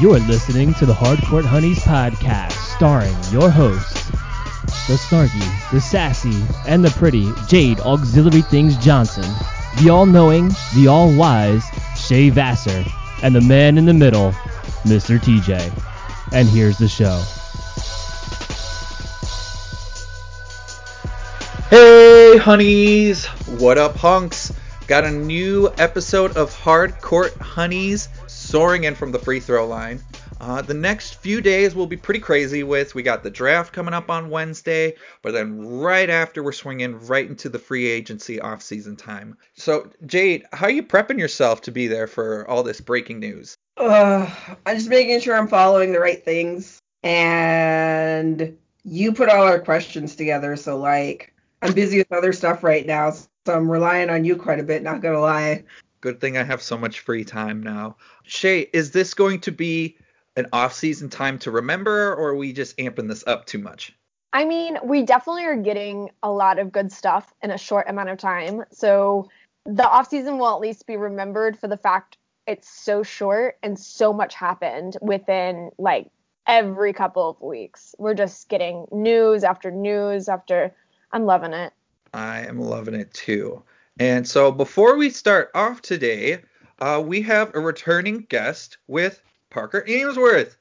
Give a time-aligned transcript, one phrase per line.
[0.00, 4.06] You're listening to the Hardcourt Hunnies podcast, starring your hosts,
[4.88, 9.30] the snarky, the sassy, and the pretty Jade Auxiliary Things Johnson,
[9.82, 11.62] the all knowing, the all wise
[11.98, 12.82] Shay Vassar,
[13.22, 14.32] and the man in the middle,
[14.84, 15.18] Mr.
[15.18, 15.70] TJ.
[16.32, 17.22] And here's the show.
[21.68, 23.26] Hey, honeys!
[23.26, 24.50] What up, hunks?
[24.86, 28.08] Got a new episode of Hardcourt Hunnies
[28.50, 30.02] soaring in from the free throw line.
[30.40, 33.94] Uh, the next few days will be pretty crazy with we got the draft coming
[33.94, 38.96] up on Wednesday, but then right after we're swinging right into the free agency off-season
[38.96, 39.36] time.
[39.54, 43.54] So Jade, how are you prepping yourself to be there for all this breaking news?
[43.76, 44.28] Uh,
[44.66, 46.80] I'm just making sure I'm following the right things.
[47.04, 51.32] And you put all our questions together, so like
[51.62, 54.82] I'm busy with other stuff right now, so I'm relying on you quite a bit,
[54.82, 55.62] not gonna lie.
[56.00, 57.96] Good thing I have so much free time now.
[58.22, 59.96] Shay, is this going to be
[60.36, 63.92] an off-season time to remember, or are we just amping this up too much?
[64.32, 68.10] I mean, we definitely are getting a lot of good stuff in a short amount
[68.10, 68.64] of time.
[68.70, 69.28] So
[69.66, 73.78] the off season will at least be remembered for the fact it's so short and
[73.78, 76.10] so much happened within like
[76.46, 77.94] every couple of weeks.
[77.98, 80.74] We're just getting news after news after
[81.12, 81.72] I'm loving it.
[82.14, 83.62] I am loving it too.
[84.00, 86.38] And so before we start off today,
[86.78, 90.56] uh, we have a returning guest with Parker Ainsworth.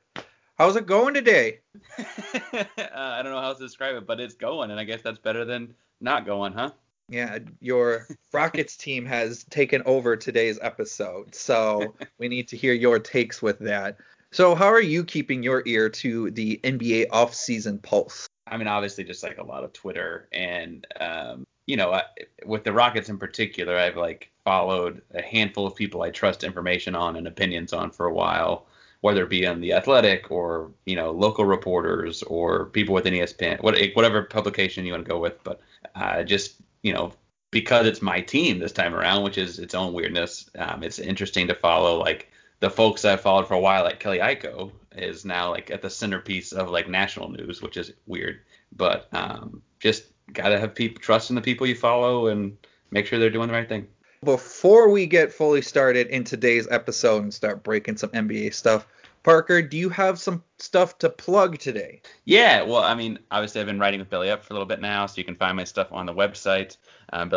[0.57, 1.61] How's it going today?
[1.97, 5.19] uh, I don't know how to describe it, but it's going, and I guess that's
[5.19, 6.71] better than not going, huh?
[7.07, 12.99] Yeah, your Rockets team has taken over today's episode, so we need to hear your
[12.99, 13.95] takes with that.
[14.33, 18.27] So, how are you keeping your ear to the NBA off-season pulse?
[18.47, 22.03] I mean, obviously, just like a lot of Twitter, and um, you know, I,
[22.45, 26.95] with the Rockets in particular, I've like followed a handful of people I trust information
[26.95, 28.65] on and opinions on for a while,
[29.01, 33.61] whether it be on the Athletic or you know local reporters or people within ESPN,
[33.61, 35.43] whatever publication you want to go with.
[35.43, 35.61] But
[35.93, 37.13] uh, just you know,
[37.51, 41.47] because it's my team this time around, which is its own weirdness, um, it's interesting
[41.49, 45.51] to follow like the folks I've followed for a while, like Kelly Iko, is now
[45.51, 48.39] like at the centerpiece of like national news, which is weird.
[48.75, 52.57] But um, just gotta have people trust in the people you follow and
[52.91, 53.87] make sure they're doing the right thing.
[54.23, 58.85] Before we get fully started in today's episode and start breaking some NBA stuff,
[59.23, 62.01] Parker, do you have some stuff to plug today?
[62.25, 64.81] Yeah, well, I mean, obviously I've been writing with Belly Up for a little bit
[64.81, 66.77] now, so you can find my stuff on the website,
[67.11, 67.29] um,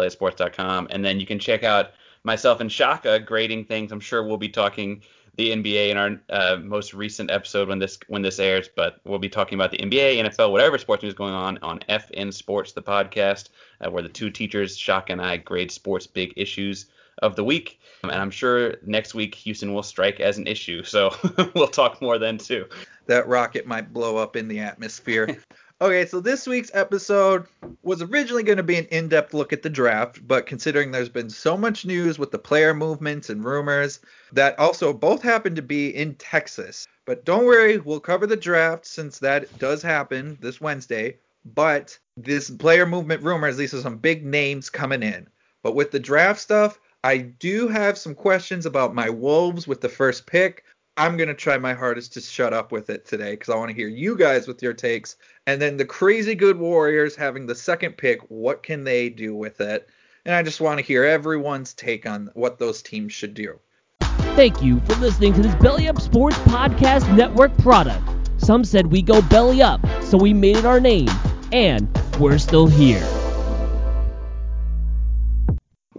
[0.90, 1.90] and then you can check out
[2.24, 3.90] myself and Shaka grading things.
[3.90, 5.02] I'm sure we'll be talking
[5.36, 9.18] the NBA in our uh, most recent episode when this when this airs, but we'll
[9.18, 12.82] be talking about the NBA, NFL, whatever sports news going on on FN Sports, the
[12.82, 13.48] podcast,
[13.80, 16.86] uh, where the two teachers, Shock and I, grade sports big issues
[17.22, 17.80] of the week.
[18.02, 21.14] And I'm sure next week Houston will strike as an issue, so
[21.54, 22.66] we'll talk more then too.
[23.06, 25.38] That rocket might blow up in the atmosphere.
[25.82, 27.48] Okay, so this week's episode
[27.82, 31.08] was originally going to be an in depth look at the draft, but considering there's
[31.08, 33.98] been so much news with the player movements and rumors,
[34.32, 36.86] that also both happen to be in Texas.
[37.04, 41.16] But don't worry, we'll cover the draft since that does happen this Wednesday.
[41.44, 45.26] But this player movement rumors, these are some big names coming in.
[45.64, 49.88] But with the draft stuff, I do have some questions about my Wolves with the
[49.88, 50.62] first pick.
[50.96, 53.70] I'm going to try my hardest to shut up with it today because I want
[53.70, 55.16] to hear you guys with your takes.
[55.46, 59.62] And then the crazy good Warriors having the second pick, what can they do with
[59.62, 59.88] it?
[60.26, 63.58] And I just want to hear everyone's take on what those teams should do.
[64.36, 68.06] Thank you for listening to this Belly Up Sports Podcast Network product.
[68.36, 71.08] Some said we go belly up, so we made it our name,
[71.52, 71.88] and
[72.18, 73.02] we're still here.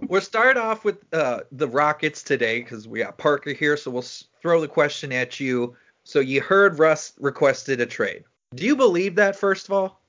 [0.08, 4.04] We'll start off with uh, the Rockets today because we got Parker here, so we'll
[4.42, 5.76] throw the question at you.
[6.04, 8.24] So you heard Russ requested a trade.
[8.54, 10.00] Do you believe that first of all?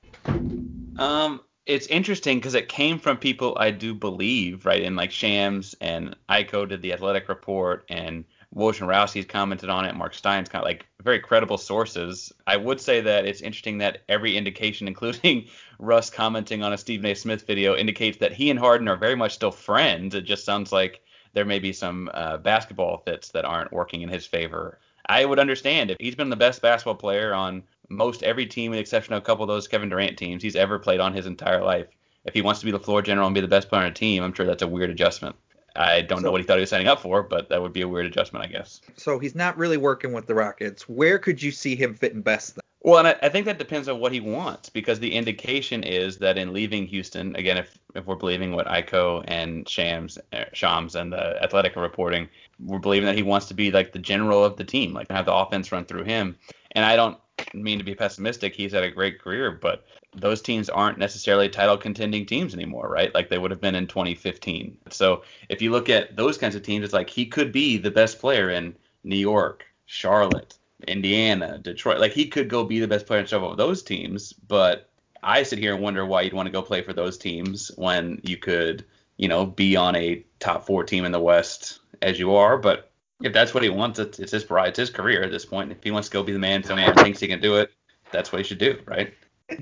[0.98, 4.82] Um, it's interesting because it came from people I do believe, right?
[4.82, 9.94] And like Shams and Iko did the Athletic Report, and Wojnarowski's commented on it.
[9.94, 12.32] Mark Stein's kind of like very credible sources.
[12.46, 15.46] I would say that it's interesting that every indication, including
[15.78, 17.14] Russ commenting on a Stephen A.
[17.14, 20.14] Smith video, indicates that he and Harden are very much still friends.
[20.14, 21.02] It just sounds like
[21.32, 24.78] there may be some uh, basketball fits that aren't working in his favor.
[25.08, 28.78] I would understand if he's been the best basketball player on most every team, with
[28.78, 31.26] the exception of a couple of those Kevin Durant teams, he's ever played on his
[31.26, 31.86] entire life.
[32.24, 33.94] If he wants to be the floor general and be the best player on a
[33.94, 35.36] team, I'm sure that's a weird adjustment.
[35.76, 37.72] I don't so, know what he thought he was signing up for, but that would
[37.72, 38.80] be a weird adjustment, I guess.
[38.96, 40.88] So he's not really working with the Rockets.
[40.88, 42.62] Where could you see him fitting best then?
[42.86, 46.18] Well, and I, I, think that depends on what he wants because the indication is
[46.18, 50.94] that in leaving Houston, again, if if we're believing what Iko and Shams, uh, Shams
[50.94, 52.28] and the Athletic are reporting,
[52.64, 55.26] we're believing that he wants to be like the general of the team, like have
[55.26, 56.36] the offense run through him.
[56.72, 57.18] And I don't
[57.54, 58.54] mean to be pessimistic.
[58.54, 59.84] He's had a great career, but
[60.16, 63.14] those teams aren't necessarily title contending teams anymore, right?
[63.14, 64.76] Like they would have been in 2015.
[64.90, 67.90] So if you look at those kinds of teams, it's like he could be the
[67.90, 68.74] best player in
[69.04, 70.56] New York, Charlotte,
[70.88, 72.00] Indiana, Detroit.
[72.00, 74.88] Like he could go be the best player in several of those teams, but
[75.22, 78.20] I sit here and wonder why you'd want to go play for those teams when
[78.22, 78.84] you could,
[79.16, 82.56] you know, be on a top four team in the West as you are.
[82.56, 82.90] But
[83.22, 85.72] if that's what he wants, it's, his it's his career at this point.
[85.72, 87.72] If he wants to go be the man, someone thinks he can do it,
[88.12, 89.12] that's what he should do, right?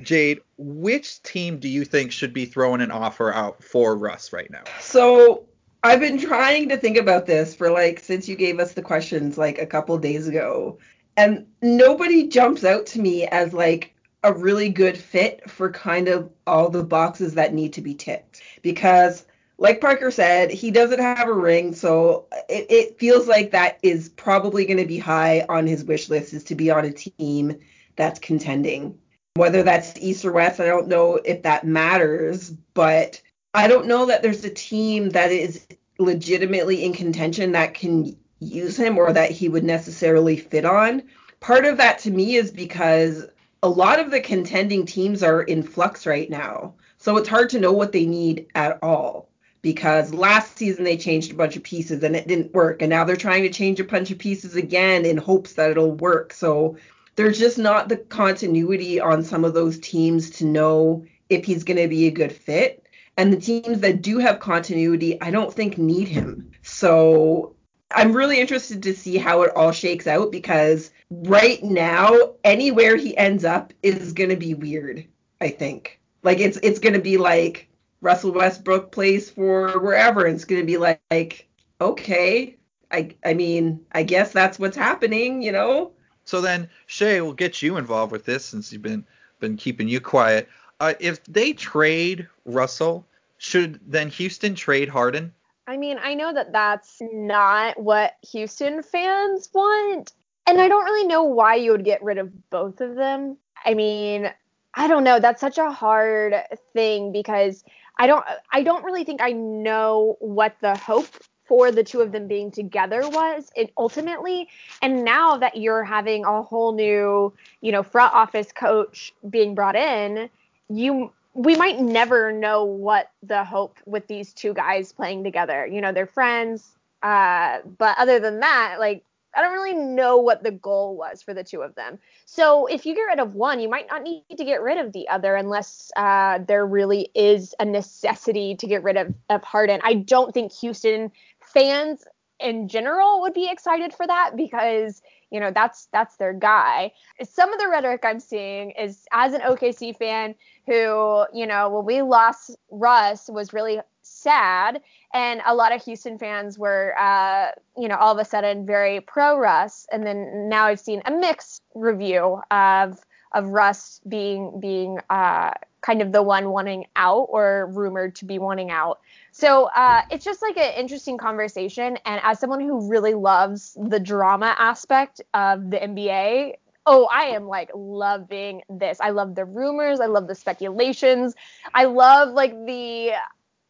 [0.03, 4.51] Jade, which team do you think should be throwing an offer out for Russ right
[4.51, 4.65] now?
[4.81, 5.45] So
[5.83, 9.37] I've been trying to think about this for like since you gave us the questions
[9.37, 10.79] like a couple days ago,
[11.17, 16.31] and nobody jumps out to me as like a really good fit for kind of
[16.47, 19.27] all the boxes that need to be ticked because
[19.59, 24.09] like Parker said, he doesn't have a ring, so it, it feels like that is
[24.09, 27.57] probably going to be high on his wish list is to be on a team
[27.95, 28.99] that's contending.
[29.37, 33.21] Whether that's East or West, I don't know if that matters, but
[33.53, 35.67] I don't know that there's a team that is
[35.99, 41.03] legitimately in contention that can use him or that he would necessarily fit on.
[41.41, 43.27] Part of that to me is because
[43.65, 46.75] a lot of the contending teams are in flux right now.
[46.99, 49.29] So it's hard to know what they need at all
[49.63, 52.83] because last season they changed a bunch of pieces and it didn't work.
[52.83, 55.93] And now they're trying to change a bunch of pieces again in hopes that it'll
[55.93, 56.33] work.
[56.33, 56.77] So
[57.17, 61.77] there's just not the continuity on some of those teams to know if he's going
[61.77, 62.87] to be a good fit.
[63.17, 66.51] And the teams that do have continuity, I don't think need him.
[66.63, 67.55] So
[67.91, 73.17] I'm really interested to see how it all shakes out because right now, anywhere he
[73.17, 75.07] ends up is going to be weird,
[75.41, 76.01] I think.
[76.23, 77.69] Like it's it's going to be like
[78.01, 81.49] Russell Westbrook plays for wherever and it's going to be like, like
[81.81, 82.57] okay,
[82.91, 85.93] I I mean, I guess that's what's happening, you know?
[86.25, 89.05] So then Shay will get you involved with this since you've been
[89.41, 90.49] been keeping you quiet.
[90.81, 93.07] Uh, if they trade Russell,
[93.39, 95.33] should then Houston trade Harden?
[95.67, 100.13] I mean, I know that that's not what Houston fans want,
[100.47, 103.37] and I don't really know why you would get rid of both of them.
[103.65, 104.31] I mean,
[104.75, 105.21] I don't know.
[105.21, 106.35] That's such a hard
[106.73, 107.65] thing because
[107.99, 111.09] I don't I don't really think I know what the hope
[111.45, 114.49] for the two of them being together was it ultimately
[114.83, 119.77] and now that you're having a whole new you know front office coach being brought
[119.77, 120.29] in
[120.69, 125.81] you we might never know what the hope with these two guys playing together you
[125.81, 129.05] know they're friends uh, but other than that like
[129.37, 131.99] I don't really know what the goal was for the two of them.
[132.25, 134.93] So if you get rid of one, you might not need to get rid of
[134.93, 139.81] the other unless uh, there really is a necessity to get rid of, of Harden.
[139.83, 141.11] I don't think Houston
[141.55, 142.05] fans
[142.41, 146.93] in general would be excited for that because you know that's that's their guy.
[147.23, 150.35] Some of the rhetoric I'm seeing is as an OKC fan
[150.67, 154.83] who you know when we lost Russ was really sad
[155.15, 159.01] and a lot of Houston fans were uh, you know all of a sudden very
[159.01, 163.01] pro Russ and then now I've seen a mixed review of
[163.33, 165.53] of Russ being being uh,
[165.85, 169.01] kind of the one wanting out or rumored to be wanting out.
[169.33, 171.99] So uh, it's just like an interesting conversation.
[172.07, 176.55] And as someone who really loves the drama aspect of the NBA,
[176.87, 178.99] oh, I am like loving this.
[179.01, 180.01] I love the rumors.
[180.01, 181.35] I love the speculations.
[181.75, 183.13] I love like the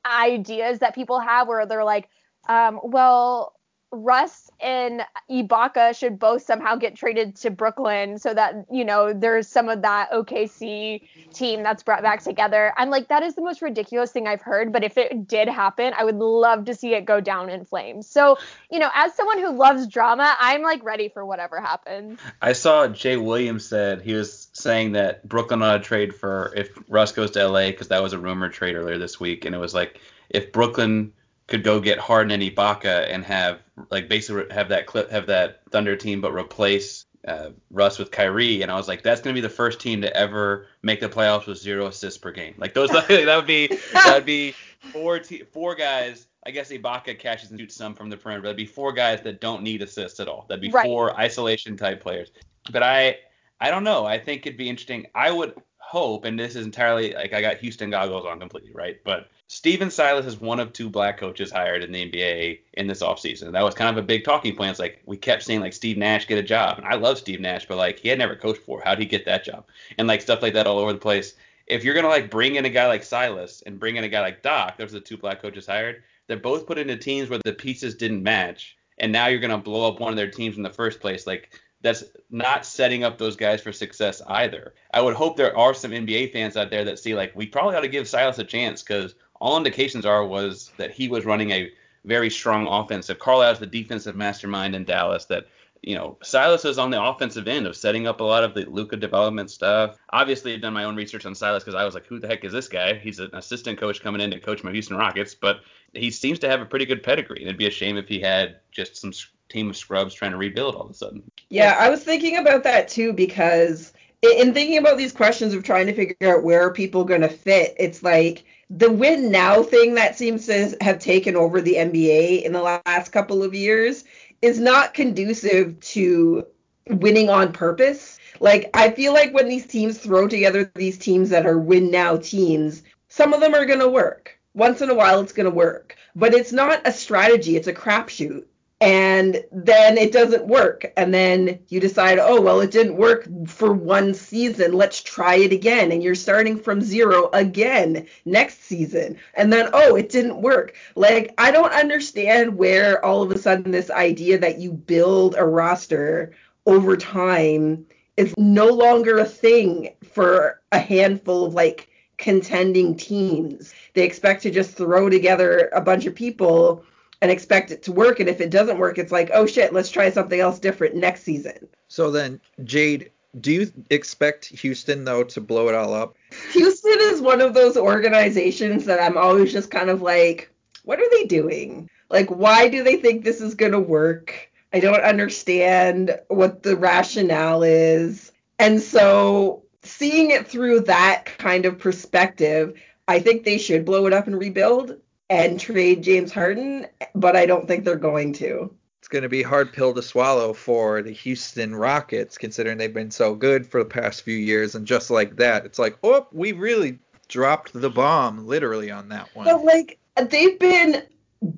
[0.06, 2.09] ideas that people have where they're like,
[2.49, 3.54] um, well,
[3.93, 9.47] Russ and Ibaka should both somehow get traded to Brooklyn so that, you know, there's
[9.47, 12.73] some of that OKC team that's brought back together.
[12.76, 14.73] I'm like, that is the most ridiculous thing I've heard.
[14.73, 18.09] But if it did happen, I would love to see it go down in flames.
[18.09, 18.37] So,
[18.71, 22.19] you know, as someone who loves drama, I'm like ready for whatever happens.
[22.43, 26.76] I saw Jay Williams said he was saying that Brooklyn ought to trade for if
[26.88, 29.45] Russ goes to LA because that was a rumored trade earlier this week.
[29.45, 30.00] And it was like,
[30.31, 31.12] if Brooklyn
[31.47, 33.61] could go get Harden and Ibaka and have
[33.91, 38.63] like basically have that clip have that Thunder team, but replace uh, Russ with Kyrie,
[38.63, 41.47] and I was like, that's gonna be the first team to ever make the playoffs
[41.47, 42.55] with zero assists per game.
[42.59, 44.55] Like those, that would be that would be
[44.93, 46.27] four te- four guys.
[46.47, 48.43] I guess Ibaka catches and shoots some from the perimeter.
[48.43, 50.45] That'd be four guys that don't need assists at all.
[50.47, 50.85] That'd be right.
[50.85, 52.31] four isolation type players.
[52.71, 53.17] But I
[53.61, 54.05] I don't know.
[54.05, 55.07] I think it'd be interesting.
[55.15, 55.55] I would
[55.87, 59.00] hope, and this is entirely like I got Houston goggles on completely, right?
[59.05, 63.03] But Stephen Silas is one of two black coaches hired in the NBA in this
[63.03, 63.53] offseason.
[63.53, 64.71] That was kind of a big talking point.
[64.71, 66.79] It's like we kept seeing like Steve Nash get a job.
[66.79, 68.83] And I love Steve Nash, but like he had never coached before.
[68.85, 69.67] How'd he get that job?
[69.99, 71.35] And like stuff like that all over the place.
[71.67, 74.21] If you're gonna like bring in a guy like Silas and bring in a guy
[74.21, 76.03] like Doc, those are the two black coaches hired.
[76.26, 79.88] They're both put into teams where the pieces didn't match and now you're gonna blow
[79.88, 81.26] up one of their teams in the first place.
[81.26, 84.73] Like that's not setting up those guys for success either.
[84.95, 87.76] I would hope there are some NBA fans out there that see like we probably
[87.76, 91.50] ought to give Silas a chance because all indications are was that he was running
[91.50, 91.71] a
[92.07, 93.19] very strong offensive.
[93.19, 95.47] Carlisle is the defensive mastermind in Dallas that
[95.83, 98.64] you know, Silas is on the offensive end of setting up a lot of the
[98.64, 99.99] Luka development stuff.
[100.09, 102.43] Obviously, I've done my own research on Silas because I was like, who the heck
[102.43, 102.95] is this guy?
[102.95, 105.61] He's an assistant coach coming in to coach my Houston Rockets, but
[105.93, 107.43] he seems to have a pretty good pedigree.
[107.43, 109.12] It'd be a shame if he had just some
[109.49, 111.23] team of scrubs trying to rebuild all of a sudden.
[111.51, 115.87] Yeah, I was thinking about that too because in thinking about these questions of trying
[115.87, 119.95] to figure out where are people going to fit, it's like the win now thing
[119.95, 124.05] that seems to have taken over the NBA in the last couple of years
[124.43, 126.47] is not conducive to
[126.89, 128.19] winning on purpose.
[128.41, 132.17] Like I feel like when these teams throw together these teams that are win now
[132.17, 134.39] teams, some of them are going to work.
[134.55, 137.73] Once in a while it's going to work, but it's not a strategy, it's a
[137.73, 138.45] crapshoot
[138.85, 140.93] and then it doesn't work.
[140.97, 144.73] And then you decide oh well it didn't work for one season.
[144.73, 145.91] Let's try it again.
[145.91, 149.19] And you're starting from zero again next season.
[149.35, 150.75] And then oh it didn't work.
[150.95, 155.45] Like i don't understand where all of a sudden this idea that you build a
[155.45, 156.33] roster
[156.67, 157.87] over time
[158.17, 161.88] is no longer a thing for a handful of like
[162.19, 163.75] contending teams.
[163.95, 166.85] They expect to just throw together a bunch of people
[167.21, 168.21] and expect it to work.
[168.21, 171.23] And if it doesn't work, it's like, oh shit, let's try something else different next
[171.23, 171.68] season.
[171.88, 176.16] So then, Jade, do you expect Houston though to blow it all up?
[176.52, 180.50] Houston is one of those organizations that I'm always just kind of like,
[180.85, 181.88] what are they doing?
[182.11, 184.50] Like, why do they think this is gonna work?
[184.73, 188.33] I don't understand what the rationale is.
[188.59, 194.12] And so seeing it through that kind of perspective, I think they should blow it
[194.12, 194.97] up and rebuild
[195.31, 198.75] and trade James Harden, but I don't think they're going to.
[198.99, 202.93] It's going to be a hard pill to swallow for the Houston Rockets, considering they've
[202.93, 204.75] been so good for the past few years.
[204.75, 209.28] And just like that, it's like, oh, we really dropped the bomb, literally, on that
[209.35, 209.45] one.
[209.45, 209.99] But, like,
[210.31, 211.02] they've been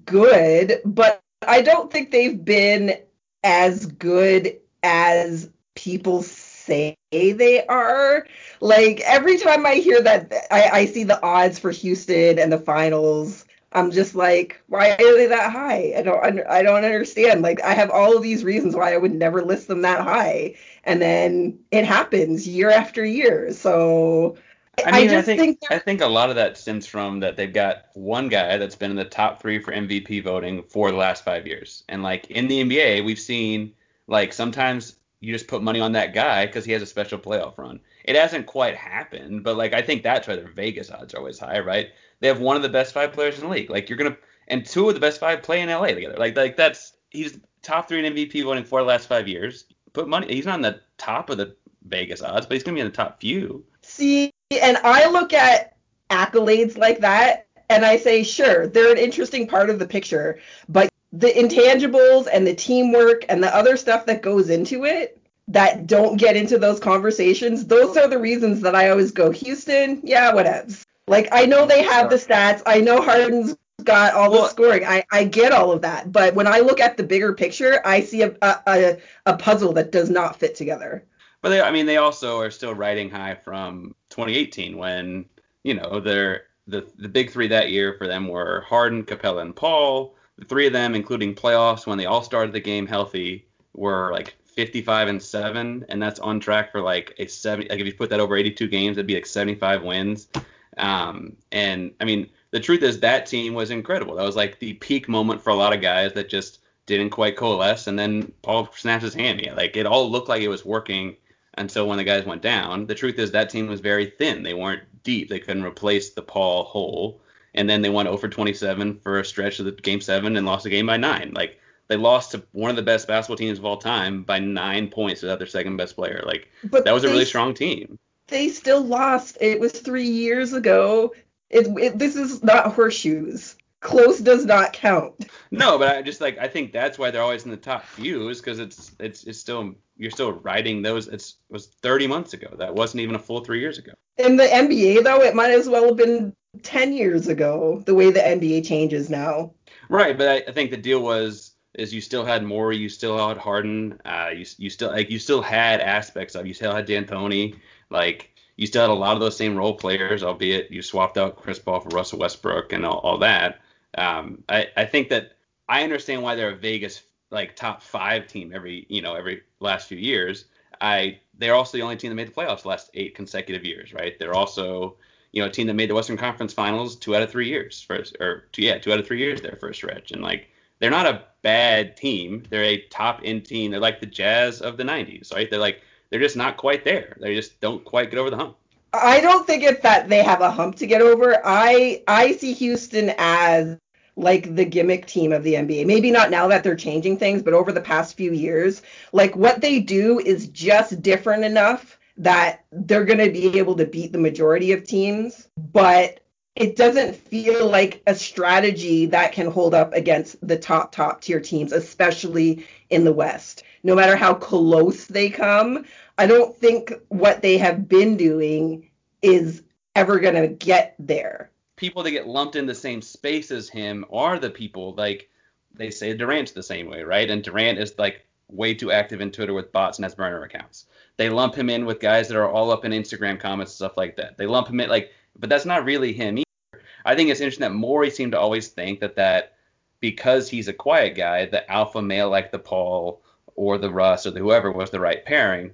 [0.05, 2.99] good, but I don't think they've been
[3.45, 8.27] as good as people say they are.
[8.61, 12.59] Like every time I hear that, I, I see the odds for Houston and the
[12.59, 13.46] finals
[13.77, 15.93] I'm just like, why are they that high?
[15.97, 17.43] I don't, I don't understand.
[17.43, 20.55] Like, I have all of these reasons why I would never list them that high,
[20.85, 23.53] and then it happens year after year.
[23.53, 24.39] So
[24.85, 27.37] I mean, I, I think, think I think a lot of that stems from that
[27.37, 30.97] they've got one guy that's been in the top three for MVP voting for the
[30.97, 33.75] last five years, and like in the NBA, we've seen
[34.07, 37.59] like sometimes you just put money on that guy because he has a special playoff
[37.59, 37.81] run.
[38.05, 41.39] It hasn't quite happened, but like I think that's why their Vegas odds are always
[41.39, 41.91] high, right?
[42.21, 43.71] They have one of the best five players in the league.
[43.71, 44.17] Like you're gonna
[44.49, 46.17] and two of the best five play in LA together.
[46.17, 49.65] Like like that's he's top three in MVP voting for the last five years.
[49.93, 50.33] Put money.
[50.33, 51.57] He's not in the top of the
[51.87, 53.65] Vegas odds, but he's gonna be in the top few.
[53.83, 55.77] See, and I look at
[56.11, 60.91] accolades like that, and I say, sure, they're an interesting part of the picture, but
[61.13, 66.17] the intangibles and the teamwork and the other stuff that goes into it that don't
[66.17, 70.85] get into those conversations, those are the reasons that I always go Houston, yeah, whatevs.
[71.09, 72.63] Like I know they have the stats.
[72.67, 74.85] I know Harden's got all the scoring.
[74.85, 76.11] I, I get all of that.
[76.11, 78.97] But when I look at the bigger picture, I see a a,
[79.27, 81.05] a puzzle that does not fit together.
[81.43, 85.27] But they, I mean, they also are still riding high from 2018 when
[85.63, 89.55] you know they're the the big three that year for them were Harden, Capela, and
[89.55, 90.17] Paul.
[90.39, 94.35] The three of them, including playoffs when they all started the game healthy, were like
[94.45, 97.69] 55 and seven, and that's on track for like a 70.
[97.69, 100.29] Like if you put that over 82 games, it'd be like 75 wins.
[100.77, 104.17] Um, and I mean, the truth is that team was incredible.
[104.17, 107.37] That was like the peak moment for a lot of guys that just didn't quite
[107.37, 107.87] coalesce.
[107.87, 109.41] And then Paul snaps his hand.
[109.43, 111.17] Yeah, like it all looked like it was working
[111.59, 112.87] until when the guys went down.
[112.87, 114.43] The truth is that team was very thin.
[114.43, 115.29] They weren't deep.
[115.29, 117.21] They couldn't replace the Paul hole.
[117.55, 120.65] And then they went over 27 for a stretch of the game seven and lost
[120.65, 121.33] the game by nine.
[121.35, 124.89] Like they lost to one of the best basketball teams of all time by nine
[124.89, 126.23] points without their second best player.
[126.27, 129.39] Like but that was a really strong team they still lost.
[129.41, 131.15] It was three years ago.
[131.51, 133.57] It, it, this is not horseshoes.
[133.81, 135.27] Close does not count.
[135.51, 138.29] No, but I just like I think that's why they're always in the top few
[138.31, 141.07] is because it's it's it's still you're still riding those.
[141.09, 142.49] It's it was 30 months ago.
[142.59, 143.93] That wasn't even a full three years ago.
[144.17, 147.83] In the NBA though, it might as well have been 10 years ago.
[147.87, 149.53] The way the NBA changes now.
[149.89, 153.29] Right, but I, I think the deal was is you still had Morey, you still
[153.29, 156.87] had Harden, uh, you you still like you still had aspects of you still had
[156.87, 157.57] D'Antoni,
[157.91, 161.37] like you still had a lot of those same role players, albeit you swapped out
[161.37, 163.61] Chris Paul for Russell Westbrook and all, all that.
[163.97, 165.33] Um, I, I think that
[165.69, 169.89] I understand why they're a Vegas like top five team every you know every last
[169.89, 170.47] few years.
[170.81, 173.93] I they're also the only team that made the playoffs the last eight consecutive years,
[173.93, 174.19] right?
[174.19, 174.97] They're also
[175.33, 177.83] you know a team that made the Western Conference Finals two out of three years
[177.83, 180.91] first or two yeah two out of three years their first stretch and like they're
[180.91, 182.43] not a bad team.
[182.51, 183.71] They're a top end team.
[183.71, 185.49] They're like the Jazz of the 90s, right?
[185.49, 187.17] They're like they're just not quite there.
[187.21, 188.57] They just don't quite get over the hump.
[188.93, 191.41] I don't think it's that they have a hump to get over.
[191.45, 193.79] I I see Houston as
[194.17, 195.87] like the gimmick team of the NBA.
[195.87, 198.83] Maybe not now that they're changing things, but over the past few years,
[199.13, 203.85] like what they do is just different enough that they're going to be able to
[203.85, 206.21] beat the majority of teams, but
[206.55, 211.41] it doesn't feel like a strategy that can hold up against the top top tier
[211.41, 213.65] teams, especially in the West.
[213.87, 215.85] No matter how close they come,
[216.19, 218.91] I don't think what they have been doing
[219.23, 219.63] is
[219.95, 224.05] ever going to get there people that get lumped in the same space as him
[224.11, 225.29] are the people like
[225.75, 227.31] they say Durant's the same way, right?
[227.31, 230.87] And Durant is like way too active in Twitter with bots and has burner accounts.
[231.19, 233.97] They lump him in with guys that are all up in Instagram comments and stuff
[233.97, 234.39] like that.
[234.39, 236.83] They lump him in like, but that's not really him either.
[237.05, 239.55] I think it's interesting that Morey seemed to always think that that
[240.01, 243.23] because he's a quiet guy, the alpha male like the Paul
[243.57, 245.73] or the Russ or the whoever was the right pairing.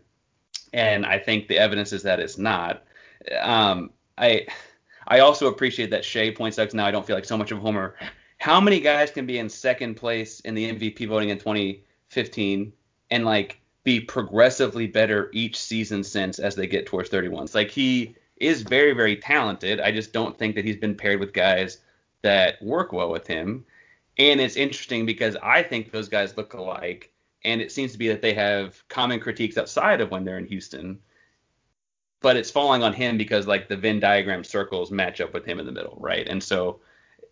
[0.72, 2.84] And I think the evidence is that it's not.
[3.40, 4.46] Um, I
[5.06, 7.58] I also appreciate that Shay points out now I don't feel like so much of
[7.58, 7.96] homer.
[8.38, 12.72] How many guys can be in second place in the MVP voting in 2015
[13.10, 17.44] and like be progressively better each season since as they get towards 31?
[17.44, 19.80] It's like he is very very talented.
[19.80, 21.78] I just don't think that he's been paired with guys
[22.22, 23.64] that work well with him.
[24.18, 27.12] And it's interesting because I think those guys look alike,
[27.44, 30.46] and it seems to be that they have common critiques outside of when they're in
[30.46, 30.98] Houston
[32.22, 35.58] but it's falling on him because like the Venn diagram circles match up with him
[35.58, 36.26] in the middle, right?
[36.28, 36.80] And so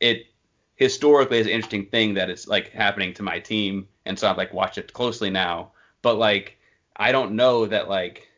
[0.00, 0.26] it
[0.74, 4.36] historically is an interesting thing that it's like happening to my team, and so I've
[4.36, 5.70] like watched it closely now.
[6.02, 6.58] But like
[6.96, 8.28] I don't know that like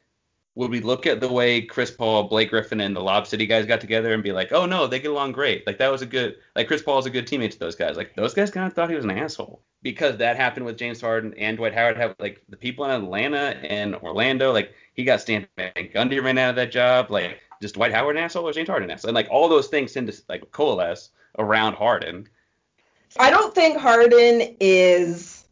[0.54, 3.64] would we look at the way Chris Paul, Blake Griffin, and the Lob City guys
[3.64, 5.66] got together and be like, oh no, they get along great.
[5.66, 7.96] Like that was a good like Chris Paul is a good teammate to those guys.
[7.96, 11.00] Like those guys kind of thought he was an asshole because that happened with James
[11.00, 11.96] Harden and Dwight Howard.
[11.96, 16.36] Have like the people in Atlanta and Orlando, like he got Stan Van Gundy ran
[16.36, 17.10] out of that job.
[17.10, 19.68] Like just Dwight Howard an asshole or James Harden an asshole, and like all those
[19.68, 22.28] things tend to like coalesce around Harden.
[23.18, 25.44] I don't think Harden is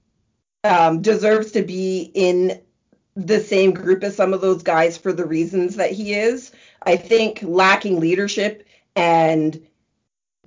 [0.65, 2.61] um, deserves to be in
[3.27, 6.53] the same group as some of those guys for the reasons that he is.
[6.83, 9.61] I think lacking leadership and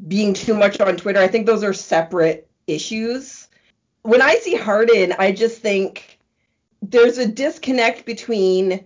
[0.08, 3.48] being too much on Twitter, I think those are separate issues.
[4.02, 6.20] When I see Harden, I just think
[6.82, 8.86] there's a disconnect between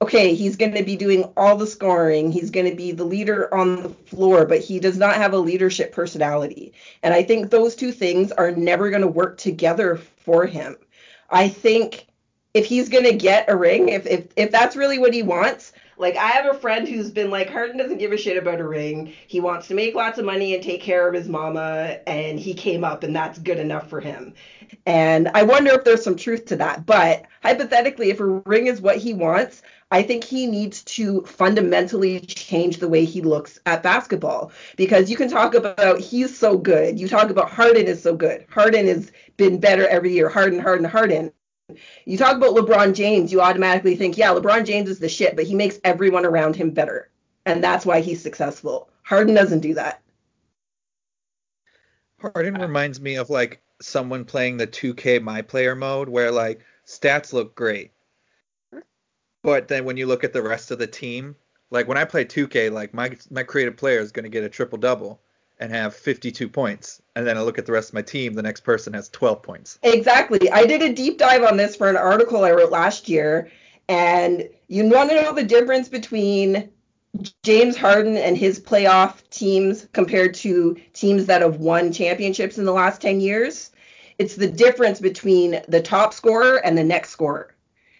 [0.00, 3.52] okay, he's going to be doing all the scoring, he's going to be the leader
[3.52, 6.72] on the floor, but he does not have a leadership personality.
[7.02, 10.76] And I think those two things are never going to work together for him.
[11.30, 12.07] I think
[12.54, 16.16] if he's gonna get a ring, if if if that's really what he wants, like
[16.16, 19.12] I have a friend who's been like Harden doesn't give a shit about a ring.
[19.26, 22.54] He wants to make lots of money and take care of his mama, and he
[22.54, 24.34] came up, and that's good enough for him.
[24.86, 26.86] And I wonder if there's some truth to that.
[26.86, 32.20] But hypothetically, if a ring is what he wants, I think he needs to fundamentally
[32.20, 37.00] change the way he looks at basketball because you can talk about he's so good.
[37.00, 38.44] You talk about Harden is so good.
[38.50, 40.28] Harden has been better every year.
[40.28, 41.32] Harden, Harden, Harden.
[42.06, 45.46] You talk about LeBron James, you automatically think, yeah, LeBron James is the shit, but
[45.46, 47.10] he makes everyone around him better.
[47.44, 48.90] And that's why he's successful.
[49.02, 50.02] Harden doesn't do that.
[52.20, 57.32] Harden reminds me of like someone playing the 2K my player mode where like stats
[57.32, 57.92] look great.
[59.42, 61.36] But then when you look at the rest of the team,
[61.70, 64.48] like when I play 2K, like my my creative player is going to get a
[64.48, 65.20] triple double
[65.60, 67.02] and have 52 points.
[67.16, 69.42] And then I look at the rest of my team, the next person has 12
[69.42, 69.78] points.
[69.82, 70.50] Exactly.
[70.50, 73.50] I did a deep dive on this for an article I wrote last year.
[73.88, 76.70] And you want to know the difference between
[77.42, 82.72] James Harden and his playoff teams compared to teams that have won championships in the
[82.72, 83.70] last 10 years?
[84.18, 87.54] It's the difference between the top scorer and the next scorer.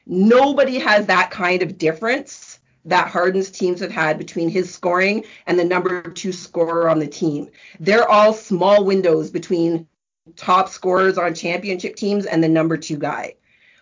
[0.06, 5.58] Nobody has that kind of difference that Harden's teams have had between his scoring and
[5.58, 7.50] the number two scorer on the team.
[7.80, 9.86] They're all small windows between
[10.36, 13.34] top scorers on championship teams and the number two guy.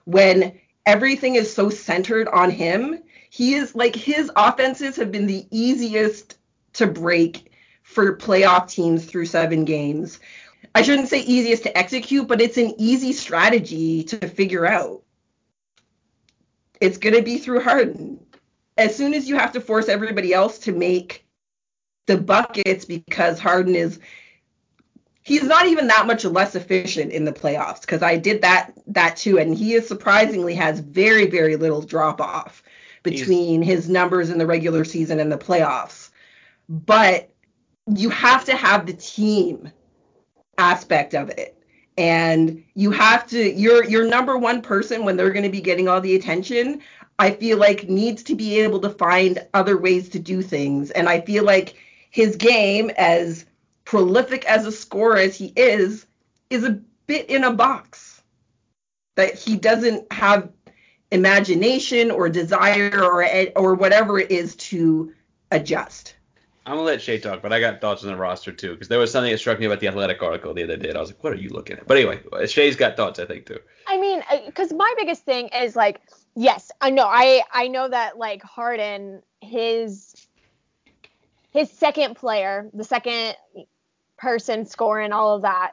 [0.05, 5.47] When everything is so centered on him, he is like his offenses have been the
[5.51, 6.39] easiest
[6.75, 10.21] to break for playoff teams through seven games.
[10.75, 15.03] I shouldn't say easiest to execute, but it's an easy strategy to figure out.
[16.81, 18.26] It's going to be through Harden
[18.77, 21.27] as soon as you have to force everybody else to make
[22.07, 23.99] the buckets because Harden is
[25.23, 29.17] he's not even that much less efficient in the playoffs because I did that that
[29.17, 32.63] too, and he is surprisingly has very very little drop off
[33.03, 36.11] between he's, his numbers in the regular season and the playoffs.
[36.69, 37.31] But
[37.87, 39.71] you have to have the team
[40.59, 41.53] aspect of it.
[41.99, 45.89] And you have to your your number one person when they're going to be getting
[45.89, 46.83] all the attention,
[47.19, 50.91] I feel like needs to be able to find other ways to do things.
[50.91, 51.75] And I feel like
[52.11, 53.47] his game as
[53.85, 56.07] prolific as a scorer as he is,
[56.51, 58.23] is a bit in a box.
[59.15, 60.51] That he doesn't have
[61.11, 63.25] imagination or desire or
[63.57, 65.13] or whatever it is to
[65.51, 66.17] adjust.
[66.67, 68.99] I'm gonna let Shay talk, but I got thoughts on the roster too, because there
[68.99, 70.93] was something that struck me about the athletic article the other day.
[70.93, 71.87] I was like, what are you looking at?
[71.87, 73.61] But anyway, Shay's got thoughts, I think too.
[73.87, 76.01] I mean, because my biggest thing is like,
[76.37, 80.15] yes, I know, I I know that like Harden, his
[81.53, 83.35] his second player, the second
[84.17, 85.73] person scoring all of that.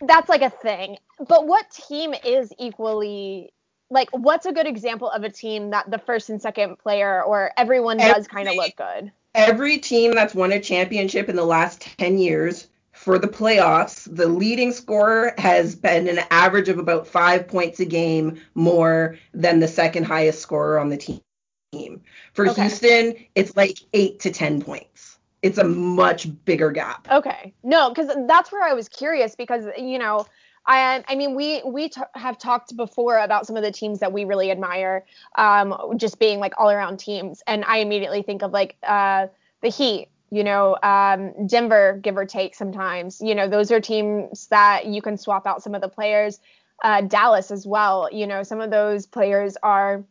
[0.00, 0.96] That's like a thing.
[1.28, 3.52] But what team is equally
[3.90, 7.50] like what's a good example of a team that the first and second player or
[7.56, 9.12] everyone does kind of look good?
[9.34, 12.68] Every team that's won a championship in the last 10 years
[13.00, 17.86] for the playoffs, the leading scorer has been an average of about 5 points a
[17.86, 22.02] game more than the second highest scorer on the team.
[22.34, 22.60] For okay.
[22.60, 27.08] Houston, it's like 8 to 10 points it's a much bigger gap.
[27.10, 27.54] Okay.
[27.62, 30.26] No, because that's where I was curious because you know.
[30.66, 34.12] I, I mean, we we t- have talked before about some of the teams that
[34.12, 38.52] we really admire, um, just being like all around teams, and I immediately think of
[38.52, 39.28] like uh,
[39.62, 43.20] the Heat, you know, um, Denver, give or take sometimes.
[43.20, 46.38] You know, those are teams that you can swap out some of the players.
[46.82, 48.08] Uh, Dallas as well.
[48.10, 50.04] You know, some of those players are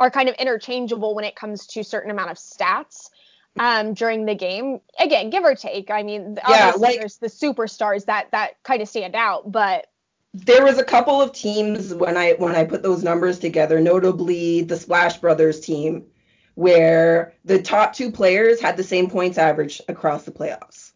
[0.00, 3.10] are kind of interchangeable when it comes to certain amount of stats
[3.58, 4.80] um, during the game.
[4.98, 5.90] Again, give or take.
[5.90, 9.86] I mean, yeah, like, there's the superstars that that kind of stand out, but
[10.34, 14.62] there was a couple of teams when I when I put those numbers together, notably
[14.62, 16.06] the Splash Brothers team,
[16.54, 20.92] where the top two players had the same points average across the playoffs.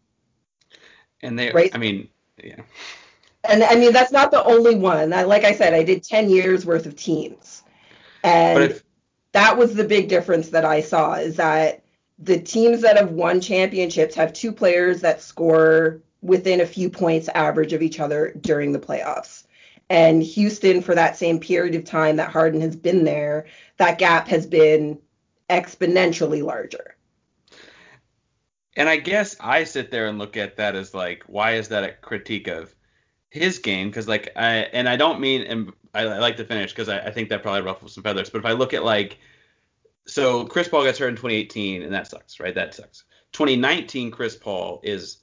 [1.21, 1.71] And they, right?
[1.73, 2.09] I mean,
[2.43, 2.61] yeah.
[3.49, 5.13] And I mean that's not the only one.
[5.13, 7.63] I, like I said, I did 10 years worth of teams,
[8.23, 8.83] and if,
[9.31, 11.83] that was the big difference that I saw is that
[12.19, 17.29] the teams that have won championships have two players that score within a few points
[17.29, 19.43] average of each other during the playoffs.
[19.89, 23.45] And Houston, for that same period of time that Harden has been there,
[23.77, 24.99] that gap has been
[25.49, 26.95] exponentially larger.
[28.75, 31.83] And I guess I sit there and look at that as like, why is that
[31.83, 32.73] a critique of
[33.29, 33.89] his game?
[33.89, 36.99] Because like, I and I don't mean, and I, I like to finish because I,
[36.99, 38.29] I think that probably ruffles some feathers.
[38.29, 39.17] But if I look at like
[40.07, 42.55] so Chris Paul gets hurt in 2018, and that sucks, right?
[42.55, 43.03] That sucks.
[43.33, 45.17] 2019, Chris Paul is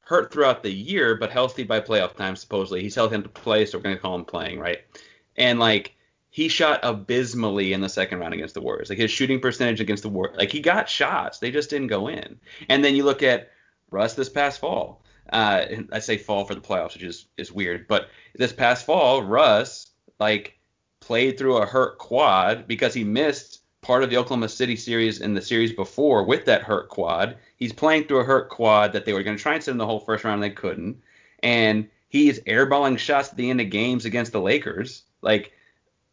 [0.00, 2.80] hurt throughout the year, but healthy by playoff time, supposedly.
[2.80, 4.78] He's held him to play, so we're to call him playing, right?
[5.36, 5.94] And, like,
[6.38, 8.88] he shot abysmally in the second round against the Warriors.
[8.88, 11.40] Like, his shooting percentage against the Warriors, like, he got shots.
[11.40, 12.38] They just didn't go in.
[12.68, 13.50] And then you look at
[13.90, 15.02] Russ this past fall.
[15.32, 17.88] Uh, I say fall for the playoffs, which is, is weird.
[17.88, 19.88] But this past fall, Russ,
[20.20, 20.56] like,
[21.00, 25.36] played through a hurt quad because he missed part of the Oklahoma City series and
[25.36, 27.36] the series before with that hurt quad.
[27.56, 29.78] He's playing through a hurt quad that they were going to try and send in
[29.78, 31.02] the whole first round and they couldn't.
[31.42, 35.02] And he's airballing shots at the end of games against the Lakers.
[35.20, 35.50] Like,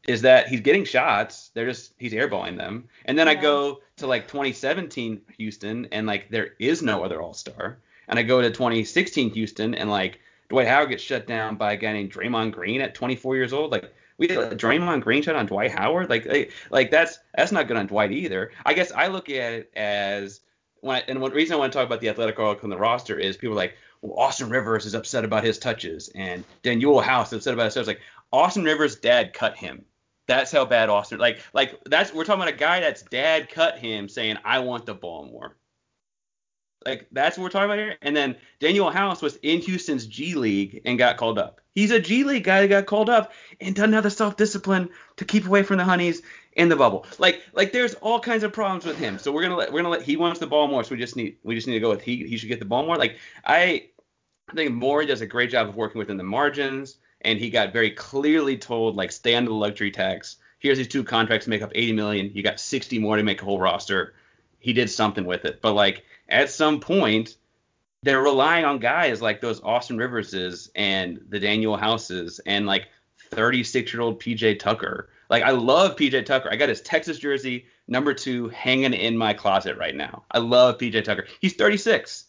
[0.08, 1.52] is that he's getting shots?
[1.54, 2.88] They're just he's airballing them.
[3.06, 3.34] And then yeah.
[3.34, 7.80] I go to like 2017 Houston and like there is no other All Star.
[8.08, 11.78] And I go to 2016 Houston and like Dwight Howard gets shut down by a
[11.78, 13.72] guy named Draymond Green at 24 years old.
[13.72, 16.10] Like we did a Draymond Green shot on Dwight Howard.
[16.10, 18.52] Like, like that's that's not good on Dwight either.
[18.66, 20.42] I guess I look at it as
[20.82, 22.78] when I, and one reason I want to talk about the athletic article on the
[22.78, 27.04] roster is people are like, well, Austin Rivers is upset about his touches, and Danuel
[27.04, 27.88] House is upset about his touches.
[27.88, 29.84] Like Austin Rivers' dad cut him.
[30.28, 31.20] That's how bad Austin.
[31.20, 34.86] Like, like that's we're talking about a guy that's dad cut him, saying I want
[34.86, 35.56] the ball more.
[36.86, 37.96] Like that's what we're talking about here.
[38.02, 41.62] And then Danuel House was in Houston's G League and got called up.
[41.74, 44.90] He's a G League guy that got called up and doesn't have the self discipline
[45.18, 46.22] to keep away from the honeys
[46.54, 47.06] in the bubble.
[47.18, 49.18] Like like there's all kinds of problems with him.
[49.18, 50.84] So we're gonna let we're gonna let he wants the ball more.
[50.84, 52.66] So we just need we just need to go with he he should get the
[52.66, 52.98] ball more.
[52.98, 53.90] Like I
[54.50, 57.74] I think Morey does a great job of working within the margins, and he got
[57.74, 60.38] very clearly told like stay under the luxury tax.
[60.60, 62.32] Here's these two contracts make up 80 million.
[62.34, 64.14] You got 60 more to make a whole roster.
[64.60, 67.36] He did something with it, but like at some point
[68.04, 72.88] they're relying on guys like those Austin Riverses and the Danuel Houses and like
[73.32, 75.10] 36 year old PJ Tucker.
[75.30, 76.50] Like I love PJ Tucker.
[76.52, 80.24] I got his Texas jersey number two hanging in my closet right now.
[80.30, 81.26] I love PJ Tucker.
[81.42, 82.26] He's 36.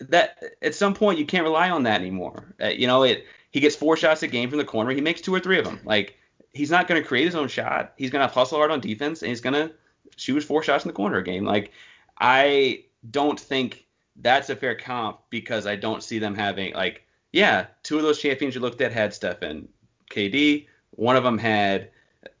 [0.00, 2.54] that at some point you can't rely on that anymore.
[2.60, 5.20] Uh, you know, it he gets four shots a game from the corner, he makes
[5.20, 5.80] two or three of them.
[5.84, 6.16] Like
[6.52, 7.92] he's not going to create his own shot.
[7.96, 9.72] He's going to hustle hard on defense, and he's going to
[10.16, 11.44] shoot his four shots in the corner a game.
[11.44, 11.72] Like
[12.18, 17.66] I don't think that's a fair comp because I don't see them having like yeah,
[17.82, 19.68] two of those champions you looked at had Stephen
[20.10, 20.66] KD.
[20.92, 21.90] One of them had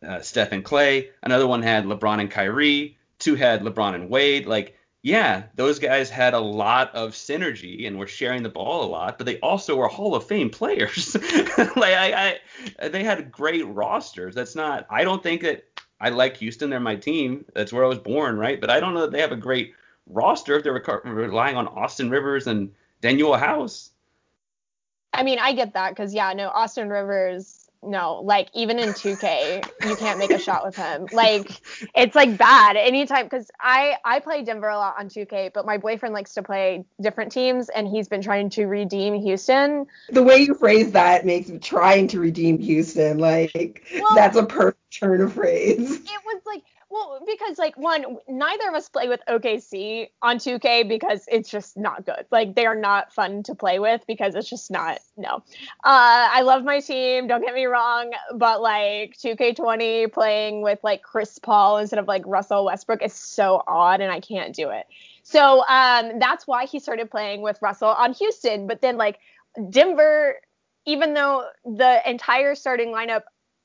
[0.06, 1.08] uh, Stephen Klay.
[1.22, 2.96] Another one had LeBron and Kyrie.
[3.18, 4.46] Two had LeBron and Wade.
[4.46, 8.90] Like yeah, those guys had a lot of synergy and were sharing the ball a
[8.90, 11.14] lot, but they also were Hall of Fame players.
[11.76, 12.40] like I,
[12.80, 14.34] I, they had great rosters.
[14.34, 14.84] That's not.
[14.90, 15.64] I don't think that
[16.00, 16.70] I like Houston.
[16.70, 17.44] They're my team.
[17.54, 18.60] That's where I was born, right?
[18.60, 19.74] But I don't know that they have a great
[20.08, 23.92] roster if they're relying on Austin Rivers and Danuel House.
[25.12, 29.88] I mean, I get that because yeah, no, Austin Rivers no, like even in 2K,
[29.88, 31.06] you can't make a shot with him.
[31.12, 31.60] Like
[31.94, 35.78] it's like bad anytime because I I play Denver a lot on 2K, but my
[35.78, 39.86] boyfriend likes to play different teams and he's been trying to redeem Houston.
[40.10, 43.18] The way you phrase that makes me trying to redeem Houston.
[43.18, 45.96] Like well, that's a perfect turn of phrase.
[45.96, 50.88] It was like well, because like one, neither of us play with OKC on 2K
[50.88, 52.26] because it's just not good.
[52.30, 55.42] Like they are not fun to play with because it's just not no.
[55.84, 61.02] Uh, I love my team, don't get me wrong, but like 2K20 playing with like
[61.02, 64.86] Chris Paul instead of like Russell Westbrook is so odd and I can't do it.
[65.24, 68.68] So um, that's why he started playing with Russell on Houston.
[68.68, 69.18] But then like
[69.70, 70.36] Denver,
[70.84, 73.22] even though the entire starting lineup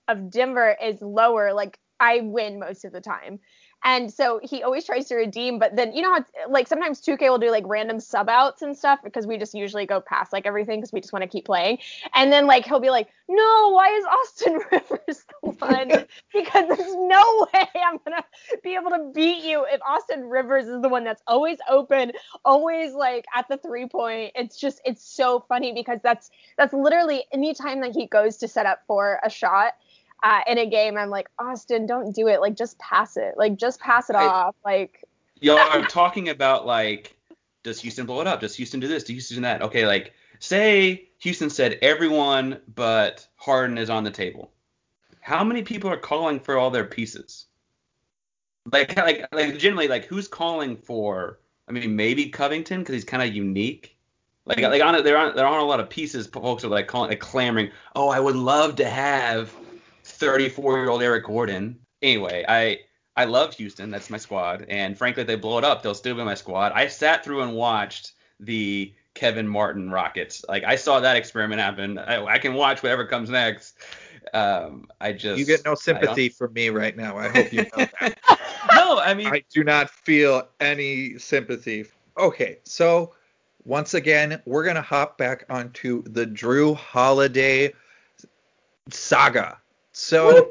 [0.07, 3.39] of Denver is lower, like I win most of the time.
[3.83, 7.29] And so he always tries to redeem, but then you know how like sometimes 2K
[7.29, 10.45] will do like random sub outs and stuff because we just usually go past like
[10.45, 11.79] everything because we just want to keep playing.
[12.13, 15.89] And then like he'll be like, no, why is Austin Rivers the one?
[16.33, 18.23] because there's no way I'm gonna
[18.63, 22.11] be able to beat you if Austin Rivers is the one that's always open,
[22.45, 24.31] always like at the three point.
[24.35, 28.67] It's just it's so funny because that's that's literally anytime that he goes to set
[28.67, 29.73] up for a shot
[30.23, 32.41] uh, in a game, I'm like, Austin, don't do it.
[32.41, 33.35] Like, just pass it.
[33.37, 34.55] Like, just pass it I, off.
[34.63, 35.03] Like,
[35.39, 37.17] y'all are talking about like,
[37.63, 38.39] does Houston blow it up?
[38.39, 39.03] Does Houston do this?
[39.03, 39.61] Does Houston do that?
[39.61, 44.51] Okay, like, say Houston said everyone but Harden is on the table.
[45.21, 47.45] How many people are calling for all their pieces?
[48.71, 51.39] Like, like, like, generally, like, who's calling for?
[51.67, 53.97] I mean, maybe Covington because he's kind of unique.
[54.45, 56.25] Like, like on there aren't there aren't a lot of pieces.
[56.25, 57.69] Folks are like calling, like clamoring.
[57.95, 59.53] Oh, I would love to have
[60.27, 61.79] 34 year old Eric Gordon.
[62.01, 62.79] Anyway, I
[63.15, 63.89] I love Houston.
[63.89, 64.65] That's my squad.
[64.69, 66.71] And frankly, if they blow it up, they'll still be my squad.
[66.73, 70.45] I sat through and watched the Kevin Martin Rockets.
[70.47, 71.97] Like I saw that experiment happen.
[71.97, 73.75] I, I can watch whatever comes next.
[74.33, 77.17] Um, I just you get no sympathy from me right now.
[77.17, 78.17] I hope you know that.
[78.73, 81.85] no, I mean I do not feel any sympathy.
[82.17, 83.13] Okay, so
[83.65, 87.73] once again, we're gonna hop back onto the Jrue Holiday
[88.89, 89.57] saga.
[89.91, 90.47] So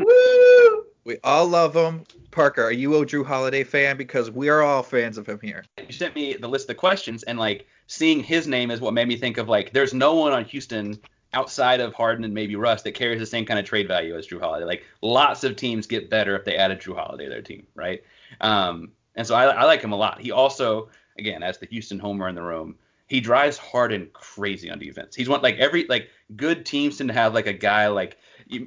[1.04, 2.04] we all love him.
[2.30, 3.96] Parker, are you a Jrue Holiday fan?
[3.96, 5.64] Because we are all fans of him here.
[5.78, 9.08] You sent me the list of questions, and like seeing his name is what made
[9.08, 10.98] me think of like there's no one on Houston
[11.32, 14.26] outside of Harden and maybe Russ that carries the same kind of trade value as
[14.26, 14.64] Jrue Holiday.
[14.64, 18.02] Like lots of teams get better if they added Jrue Holiday to their team, right?
[18.40, 20.20] Um, and so I, I like him a lot.
[20.20, 22.76] He also, again, as the Houston homer in the room,
[23.06, 25.14] he drives Harden crazy on defense.
[25.14, 28.18] He's one like every like good teams tend to have like a guy like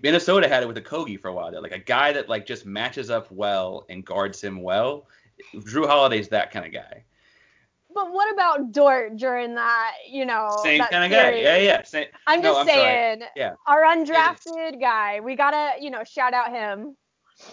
[0.01, 1.51] Minnesota had it with Okogie for a while.
[1.51, 5.07] There, like a guy that like just matches up well and guards him well.
[5.55, 7.03] Jrue Holiday's that kind of guy.
[7.93, 10.59] But what about Dort during that, you know?
[10.63, 11.35] Same kind of guy.
[11.35, 11.83] Yeah, yeah.
[11.83, 12.07] Same.
[12.25, 13.19] I'm no, just I'm saying.
[13.19, 13.31] Sorry.
[13.35, 13.53] Yeah.
[13.67, 15.19] Our undrafted guy.
[15.19, 16.95] We gotta, you know, shout out him.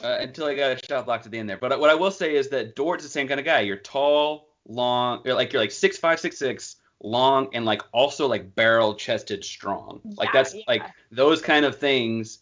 [0.03, 1.59] Uh, until I got a shot blocked at the end there.
[1.59, 3.61] But what I will say is that Dort's the same kind of guy.
[3.61, 8.27] You're tall, long, you're like you're like six five, six six, long and like also
[8.27, 10.01] like barrel chested strong.
[10.05, 10.63] Yeah, like that's yeah.
[10.69, 12.41] like those kind of things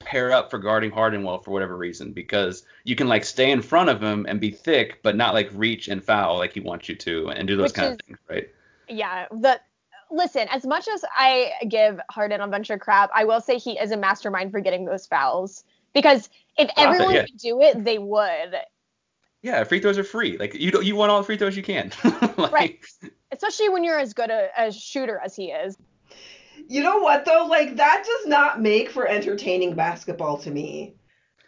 [0.00, 3.62] pair up for guarding Harden well for whatever reason because you can like stay in
[3.62, 6.88] front of him and be thick but not like reach and foul like he wants
[6.88, 8.48] you to and do those Which kind is, of things, right?
[8.88, 9.60] Yeah, the
[10.10, 13.78] listen, as much as I give Harden a bunch of crap, I will say he
[13.78, 16.28] is a mastermind for getting those fouls because
[16.58, 17.24] if everyone yeah.
[17.24, 18.56] could do it, they would.
[19.44, 20.38] Yeah, free throws are free.
[20.38, 21.92] Like you don't you want all the free throws you can.
[22.38, 22.84] like, right.
[23.30, 25.76] Especially when you're as good a, a shooter as he is.
[26.66, 27.46] You know what though?
[27.46, 30.94] Like that does not make for entertaining basketball to me.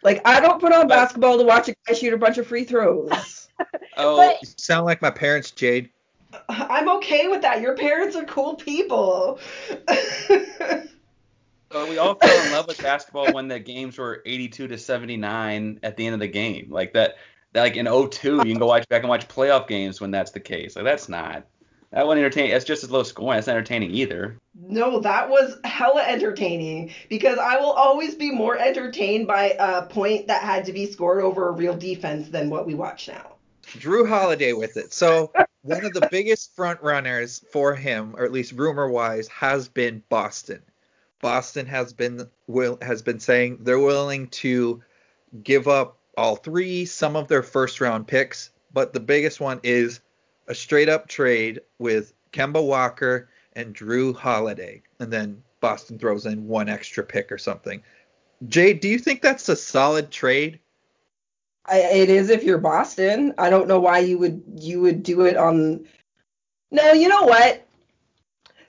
[0.03, 2.65] Like I don't put on basketball to watch a guy shoot a bunch of free
[2.65, 3.49] throws.
[3.97, 5.89] oh, but, you sound like my parents, Jade.
[6.31, 7.61] Uh, I'm okay with that.
[7.61, 9.39] Your parents are cool people.
[11.69, 15.81] So we all fell in love with basketball when the games were 82 to 79
[15.83, 16.67] at the end of the game.
[16.69, 17.17] Like that
[17.53, 20.39] like in 02, you can go watch back and watch playoff games when that's the
[20.39, 20.75] case.
[20.75, 21.45] Like that's not
[21.91, 22.51] That wasn't entertaining.
[22.51, 23.37] That's just as low scoring.
[23.37, 24.39] That's not entertaining either.
[24.55, 30.27] No, that was hella entertaining because I will always be more entertained by a point
[30.27, 33.35] that had to be scored over a real defense than what we watch now.
[33.63, 34.93] Jrue Holiday with it.
[34.93, 35.31] So
[35.61, 40.03] one of the biggest front runners for him, or at least rumor wise, has been
[40.09, 40.61] Boston.
[41.21, 44.83] Boston has been will has been saying they're willing to
[45.43, 50.01] give up all three, some of their first round picks, but the biggest one is
[50.47, 56.47] a straight up trade with Kemba Walker and Jrue Holiday, and then Boston throws in
[56.47, 57.81] one extra pick or something.
[58.47, 60.59] Jay, do you think that's a solid trade?
[61.65, 63.33] I, it is if you're Boston.
[63.37, 65.85] I don't know why you would you would do it on.
[66.71, 67.67] No, you know what?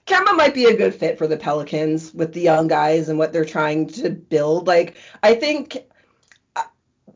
[0.07, 3.33] Kemba might be a good fit for the Pelicans with the young guys and what
[3.33, 4.67] they're trying to build.
[4.67, 5.88] Like I think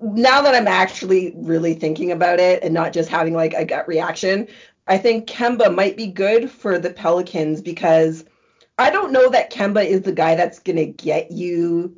[0.02, 3.86] now that I'm actually really thinking about it and not just having like a gut
[3.86, 4.48] reaction,
[4.86, 8.24] I think Kemba might be good for the Pelicans because
[8.78, 11.96] I don't know that Kemba is the guy that's going to get you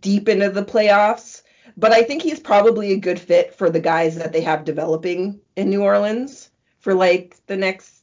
[0.00, 1.42] deep into the playoffs,
[1.76, 5.40] but I think he's probably a good fit for the guys that they have developing
[5.56, 8.02] in New Orleans for like the next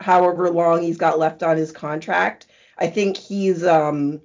[0.00, 2.48] however long he's got left on his contract.
[2.78, 4.20] I think he's um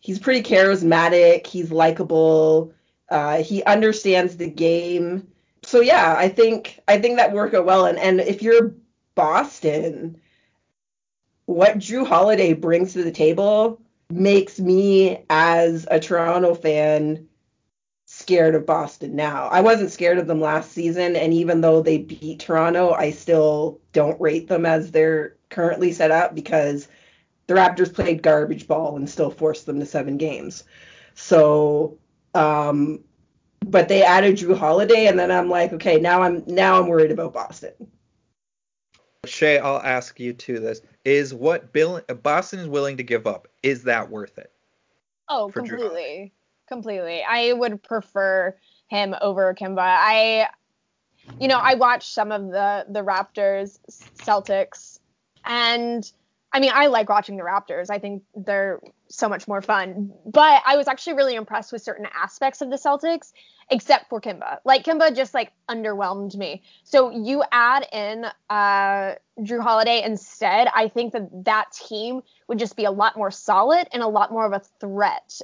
[0.00, 2.72] he's pretty charismatic, he's likable,
[3.10, 5.26] uh, he understands the game.
[5.62, 7.86] So yeah, I think I think that worked out well.
[7.86, 8.74] And and if you're
[9.14, 10.20] Boston,
[11.46, 17.28] what Jrue Holiday brings to the table makes me as a Toronto fan
[18.06, 19.46] scared of Boston now.
[19.48, 23.80] I wasn't scared of them last season, and even though they beat Toronto, I still
[23.92, 26.88] don't rate them as they're currently set up because
[27.46, 30.64] the Raptors played garbage ball and still forced them to seven games.
[31.14, 31.98] So,
[32.34, 33.02] um,
[33.66, 37.10] but they added Jrue Holiday, and then I'm like, okay, now I'm now I'm worried
[37.10, 37.72] about Boston.
[39.26, 43.48] Shay, I'll ask you to this: Is what Bill Boston is willing to give up
[43.62, 44.52] is that worth it?
[45.28, 46.32] Oh, completely.
[46.66, 47.22] Completely.
[47.28, 48.56] I would prefer
[48.88, 49.78] him over Kemba.
[49.80, 50.48] I
[51.38, 53.78] you know, I watched some of the the Raptors
[54.16, 54.98] Celtics
[55.44, 56.10] and
[56.52, 57.90] I mean, I like watching the Raptors.
[57.90, 60.12] I think they're so much more fun.
[60.26, 63.32] But I was actually really impressed with certain aspects of the Celtics,
[63.70, 64.58] except for Kemba.
[64.64, 66.62] Like Kemba just like underwhelmed me.
[66.82, 70.68] So you add in uh, Jrue Holiday instead.
[70.74, 74.32] I think that that team would just be a lot more solid and a lot
[74.32, 75.40] more of a threat.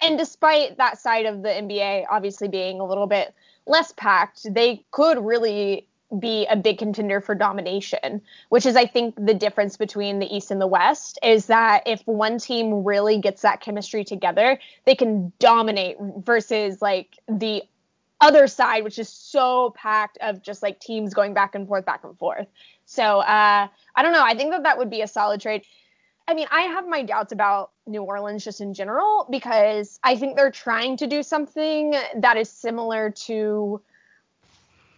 [0.00, 3.34] And despite that side of the NBA obviously being a little bit
[3.66, 5.87] less packed, they could really
[6.18, 10.50] be a big contender for domination, which is I think the difference between the East
[10.50, 15.32] and the West is that if one team really gets that chemistry together, they can
[15.38, 17.62] dominate versus like the
[18.20, 22.02] other side, which is so packed of just like teams going back and forth, back
[22.04, 22.48] and forth.
[22.84, 24.24] So uh, I don't know.
[24.24, 25.64] I think that that would be a solid trade.
[26.26, 30.36] I mean, I have my doubts about New Orleans just in general because I think
[30.36, 33.80] they're trying to do something that is similar to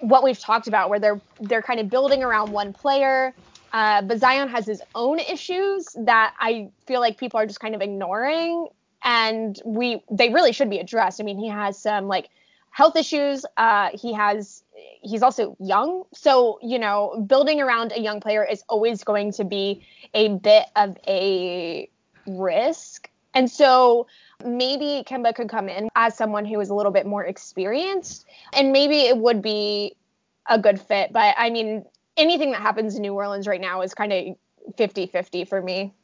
[0.00, 3.34] what we've talked about, where they're they're kind of building around one player.
[3.72, 7.74] Uh, but Zion has his own issues that I feel like people are just kind
[7.74, 8.66] of ignoring,
[9.04, 11.20] and we they really should be addressed.
[11.20, 12.30] I mean, he has some like
[12.70, 13.44] health issues.
[13.56, 14.62] Uh, he has
[15.02, 19.44] he's also young, so you know, building around a young player is always going to
[19.44, 19.82] be
[20.14, 21.88] a bit of a
[22.26, 23.08] risk.
[23.34, 24.06] And so
[24.44, 28.72] maybe Kemba could come in as someone who is a little bit more experienced, and
[28.72, 29.96] maybe it would be
[30.48, 31.12] a good fit.
[31.12, 31.84] But I mean,
[32.16, 34.36] anything that happens in New Orleans right now is kind of
[34.76, 35.94] 50 50 for me.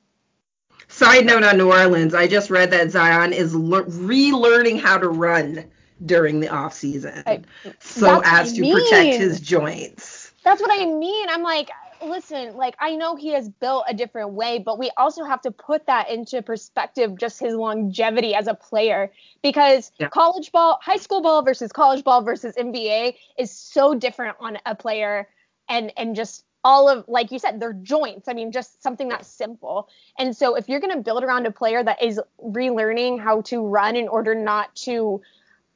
[0.88, 5.08] Side note on New Orleans, I just read that Zion is le- relearning how to
[5.08, 5.64] run
[6.04, 7.42] during the off season, I-
[7.80, 10.32] so as to I protect his joints.
[10.44, 11.28] That's what I mean.
[11.28, 11.70] I'm like,
[12.02, 15.50] listen, like I know he has built a different way, but we also have to
[15.50, 19.12] put that into perspective, just his longevity as a player,
[19.42, 20.08] because Yeah.
[20.08, 24.74] college ball, high school ball versus college ball versus NBA is so different on a
[24.74, 25.28] player,
[25.68, 28.28] and and just all of like you said, their joints.
[28.28, 29.88] I mean, just something that's simple.
[30.18, 33.96] And so if you're gonna build around a player that is relearning how to run
[33.96, 35.22] in order not to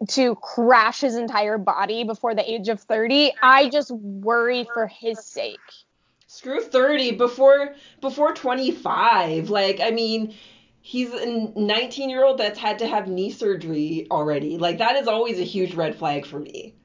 [0.08, 5.22] to crash his entire body before the age of 30, I just worry for his
[5.22, 5.60] sake.
[6.32, 9.50] Screw 30 before before 25.
[9.50, 10.36] Like, I mean,
[10.80, 14.56] he's a 19 year old that's had to have knee surgery already.
[14.56, 16.76] Like, that is always a huge red flag for me.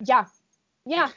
[0.00, 0.24] Yeah.
[0.86, 1.10] Yeah.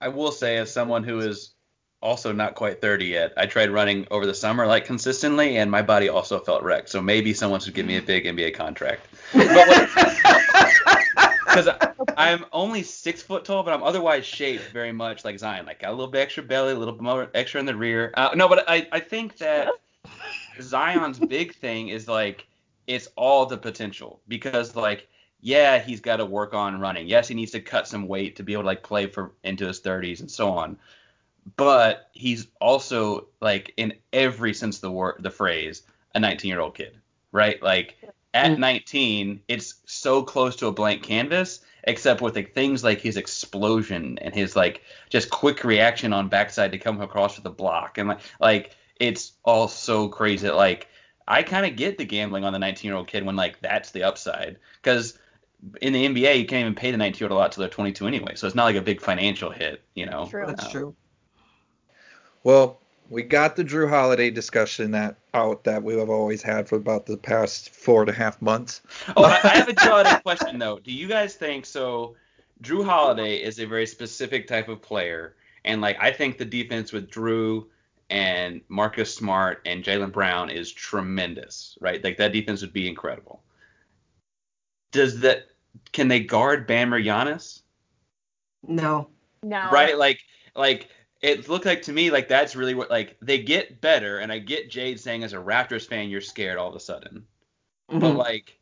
[0.00, 1.52] I will say, as someone who is
[2.00, 5.82] also not quite 30 yet, I tried running over the summer like consistently, and my
[5.82, 6.90] body also felt wrecked.
[6.90, 9.04] So maybe someone should give me a big NBA contract.
[11.56, 15.66] Because I'm only six foot tall, but I'm otherwise shaped very much like Zion.
[15.66, 18.12] Like got a little bit extra belly, a little bit more extra in the rear.
[18.14, 19.70] Uh, no, but I I think that
[20.60, 22.46] Zion's big thing is like
[22.86, 25.08] it's all the potential because like
[25.40, 27.06] yeah he's got to work on running.
[27.06, 29.66] Yes, he needs to cut some weight to be able to like play for into
[29.66, 30.78] his 30s and so on.
[31.56, 35.82] But he's also like in every sense of the word the phrase
[36.14, 36.98] a 19 year old kid,
[37.32, 37.62] right?
[37.62, 37.96] Like
[38.36, 38.58] at mm.
[38.58, 44.18] 19, it's so close to a blank canvas, except with like, things like his explosion
[44.20, 48.08] and his like just quick reaction on backside to come across with a block, and
[48.08, 50.46] like like it's all so crazy.
[50.46, 50.88] that, Like
[51.26, 53.90] I kind of get the gambling on the 19 year old kid when like that's
[53.90, 55.18] the upside, because
[55.80, 57.70] in the NBA you can't even pay the 19 year old a lot till they're
[57.70, 60.26] 22 anyway, so it's not like a big financial hit, you know.
[60.28, 60.44] True.
[60.46, 60.94] That's true.
[62.44, 66.76] Well, we got the Jrue Holiday discussion that out that we have always had for
[66.76, 68.82] about the past four and a half months.
[69.16, 70.78] Oh, I, I have a Jordan question though.
[70.78, 72.16] Do you guys think so?
[72.62, 76.92] Jrue Holiday is a very specific type of player, and like I think the defense
[76.92, 77.66] with Jrue
[78.08, 82.02] and Marcus Smart and Jaylen Brown is tremendous, right?
[82.02, 83.42] Like that defense would be incredible.
[84.92, 85.48] Does that?
[85.92, 87.62] Can they guard Bam or Giannis?
[88.66, 89.08] No.
[89.42, 89.68] No.
[89.70, 89.96] Right?
[89.96, 90.20] Like,
[90.54, 90.88] like
[91.22, 94.38] it looked like to me like that's really what like they get better, and I
[94.38, 97.24] get Jade saying as a Raptors fan you're scared all of a sudden.
[97.88, 98.16] but Mhm.
[98.16, 98.58] like,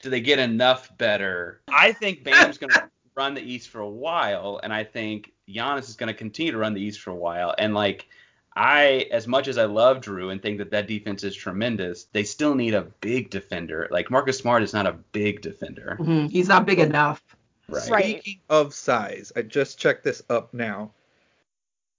[0.00, 1.62] do they get enough better?
[1.68, 5.88] I think Bam's going to run the East for a while, and I think Giannis
[5.88, 7.54] is going to continue to run the East for a while.
[7.56, 8.06] And like,
[8.54, 12.24] I, as much as I love Jrue and think that that defense is tremendous, they
[12.24, 13.88] still need a big defender.
[13.90, 16.30] Like Marcus Smart is not a big defender, Mhm.
[16.30, 17.22] He's not big enough.
[17.68, 17.90] right?
[17.90, 18.04] Right.
[18.20, 20.92] Speaking of size, I just checked this up now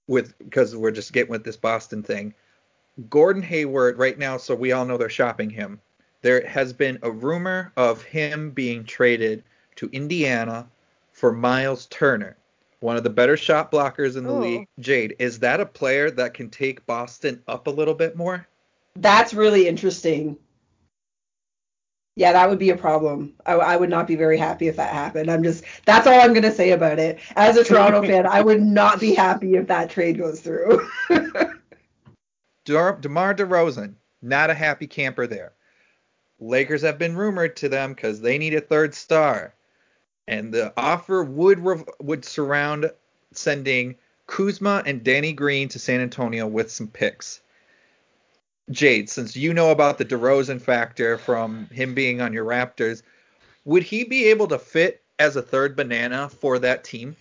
[0.06, 2.34] with because we're just getting with this Boston thing.
[3.10, 5.80] Gordon Hayward right now, so we all know they're shopping him.
[6.22, 9.42] There has been a rumor of him being traded
[9.76, 10.66] to Indiana
[11.12, 12.36] for Miles Turner,
[12.80, 14.40] one of the better shot blockers in the Ooh.
[14.40, 14.68] league.
[14.78, 18.46] Jade, is that a player that can take Boston up a little bit more?
[18.96, 20.36] That's really interesting.
[22.16, 23.34] Yeah, that would be a problem.
[23.44, 25.28] I, I would not be very happy if that happened.
[25.28, 27.18] I'm just, that's all I'm going to say about it.
[27.34, 30.88] As a Toronto fan, I would not be happy if that trade goes through.
[32.64, 35.52] DeMar DeRozan, not a happy camper there.
[36.38, 39.54] Lakers have been rumored to them because they need a third star,
[40.26, 42.90] and the offer would rev- would surround
[43.32, 43.96] sending
[44.26, 47.40] Kuzma and Danny Green to San Antonio with some picks.
[48.70, 53.02] Jade, since you know about the DeRozan factor from him being on your Raptors,
[53.64, 57.16] would he be able to fit as a third banana for that team?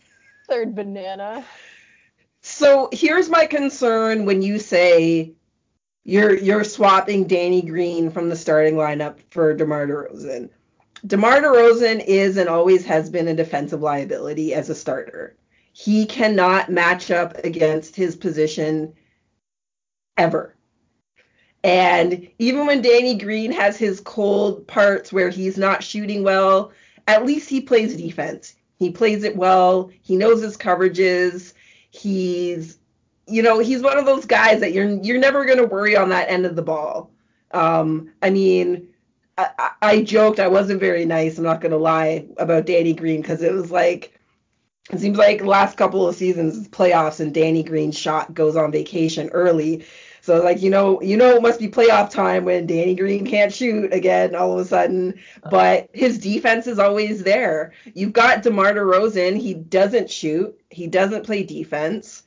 [0.47, 1.45] Third banana.
[2.41, 5.33] so here's my concern when you say
[6.05, 10.49] you're you're swapping Danny Green from the starting lineup for DeMar DeRozan.
[11.05, 15.35] DeMar DeRozan is and always has been a defensive liability as a starter.
[15.73, 18.93] He cannot match up against his position
[20.17, 20.52] ever.
[21.63, 26.71] And even when Danny Green has his cold parts where he's not shooting well,
[27.07, 28.55] at least he plays defense.
[28.77, 29.89] He plays it well.
[30.01, 31.53] He knows his coverages.
[31.91, 32.77] He's
[33.25, 36.09] you know, he's one of those guys that you're you're never going to worry on
[36.09, 37.11] that end of the ball.
[37.51, 38.89] Um, I mean,
[39.37, 41.37] I, I, joked I wasn't very nice.
[41.37, 44.19] I'm not going to lie about Danny Green because it was like
[44.91, 49.29] it seems like last couple of seasons playoffs and Danny Green's shot goes on vacation
[49.29, 49.85] early.
[50.23, 53.53] So like you know you know it must be playoff time when Danny Green can't
[53.53, 55.15] shoot again all of a sudden.
[55.43, 55.49] Uh-huh.
[55.51, 57.73] But his defense is always there.
[57.93, 59.37] You've got DeMar DeRozan.
[59.37, 60.57] He doesn't shoot.
[60.69, 62.23] He doesn't play defense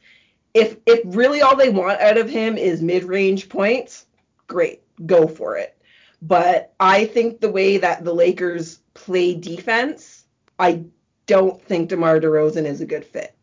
[0.56, 4.06] if if really all they want out of him is mid-range points,
[4.46, 5.76] great, go for it.
[6.22, 10.24] But I think the way that the Lakers play defense,
[10.58, 10.84] I
[11.26, 13.35] don't think DeMar DeRozan is a good fit.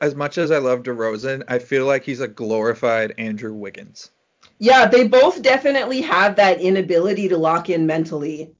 [0.00, 4.10] As much as I love DeRozan, I feel like he's a glorified Andrew Wiggins.
[4.58, 8.52] Yeah, they both definitely have that inability to lock in mentally.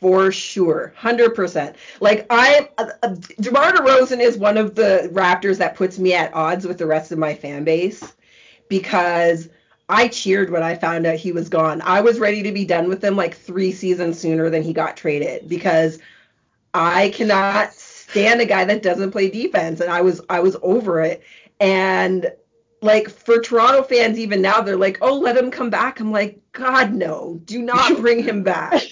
[0.00, 1.74] For sure, 100%.
[2.00, 6.66] Like I uh, DeMar DeRozan is one of the Raptors that puts me at odds
[6.66, 8.14] with the rest of my fan base
[8.68, 9.48] because
[9.88, 11.82] I cheered when I found out he was gone.
[11.82, 14.96] I was ready to be done with him like 3 seasons sooner than he got
[14.96, 15.98] traded because
[16.74, 17.72] I cannot
[18.08, 21.22] stand a guy that doesn't play defense and I was I was over it.
[21.60, 22.30] And
[22.80, 26.40] like for Toronto fans even now they're like, "Oh, let him come back." I'm like,
[26.52, 27.40] "God no.
[27.44, 28.82] Do not bring him back."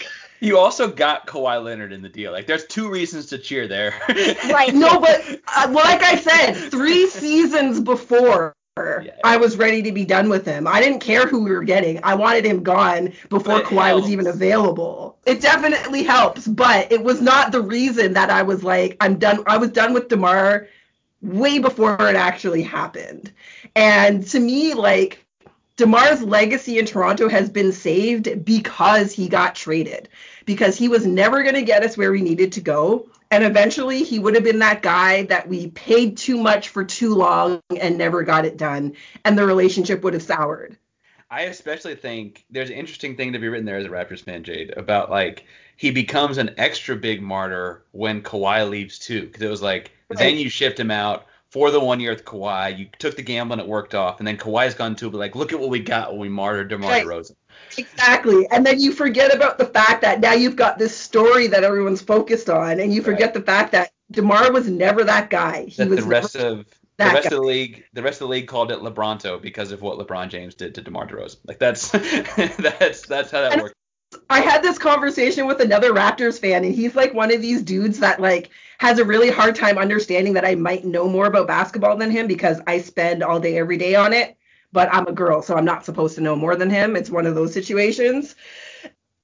[0.41, 2.31] You also got Kawhi Leonard in the deal.
[2.31, 3.95] Like, there's two reasons to cheer there.
[4.51, 4.75] Right.
[4.75, 5.25] no, but
[5.57, 9.13] uh, like I said, 3 seasons before Yeah.
[9.25, 10.67] I was ready to be done with him.
[10.67, 11.99] I didn't care who we were getting.
[12.03, 15.17] I wanted him gone before But Kawhi was even available.
[15.25, 19.43] It definitely helps, but it was not the reason that I was like, I'm done.
[19.47, 20.69] I was done with DeMar
[21.23, 23.33] way before it actually happened.
[23.75, 25.25] And to me, like,
[25.79, 30.11] DeMar's legacy in Toronto has been saved because he got traded,
[30.45, 33.09] because he was never going to get us where we needed to go.
[33.31, 37.15] And eventually he would have been that guy that we paid too much for too
[37.15, 38.95] long and never got it done.
[39.25, 40.77] And the relationship would have soured.
[41.31, 44.45] I especially think there's an interesting thing to be written there as a Raptors fan,
[44.45, 45.45] Jade, about like
[45.77, 50.37] he becomes an extra big martyr when Kawhi leaves too, because it was like then
[50.37, 53.63] you shift him out for the one year with Kawhi, you took the gamble and
[53.63, 56.13] it worked off, and then Kawhi's gone too, but like look at what we got
[56.13, 57.27] when we martyred DeMar Right.
[57.79, 58.47] Exactly.
[58.51, 62.01] And then you forget about the fact that now you've got this story that everyone's
[62.03, 65.65] focused on, and you forget the fact that DeMar was never that guy.
[65.67, 66.67] He That was the rest of
[66.99, 67.19] the rest guy.
[67.25, 70.29] of the league, the rest of the league called it LeBronto because of what LeBron
[70.29, 71.37] James did to DeMar DeRozan.
[71.47, 71.91] Like that's
[72.57, 73.75] that's that's how that And- works.
[74.31, 77.99] I had this conversation with another Raptors fan, and he's like one of these dudes
[78.01, 81.97] that like has a really hard time understanding that I might know more about basketball
[81.97, 84.37] than him because I spend all day every day on it.
[84.77, 86.97] But I'm a girl, so I'm not supposed to know more than him.
[86.97, 88.35] It's one of those situations.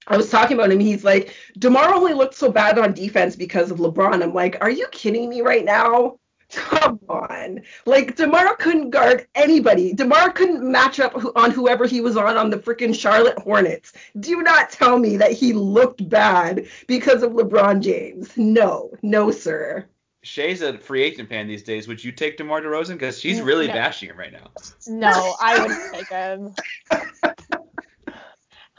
[0.07, 0.80] I was talking about him.
[0.80, 4.22] He's like, DeMar only looked so bad on defense because of LeBron.
[4.22, 6.16] I'm like, are you kidding me right now?
[6.53, 7.61] Come on.
[7.84, 9.92] Like, DeMar couldn't guard anybody.
[9.92, 13.92] DeMar couldn't match up on whoever he was on on the freaking Charlotte Hornets.
[14.20, 18.34] Do not tell me that he looked bad because of LeBron James.
[18.38, 19.86] No, no, sir.
[20.23, 21.89] Shay's a free agent fan these days.
[21.89, 22.93] Would you take DeMar DeRozan?
[22.93, 23.45] Because she's No.
[23.45, 24.51] really bashing him right now.
[24.87, 26.55] No, I wouldn't take him.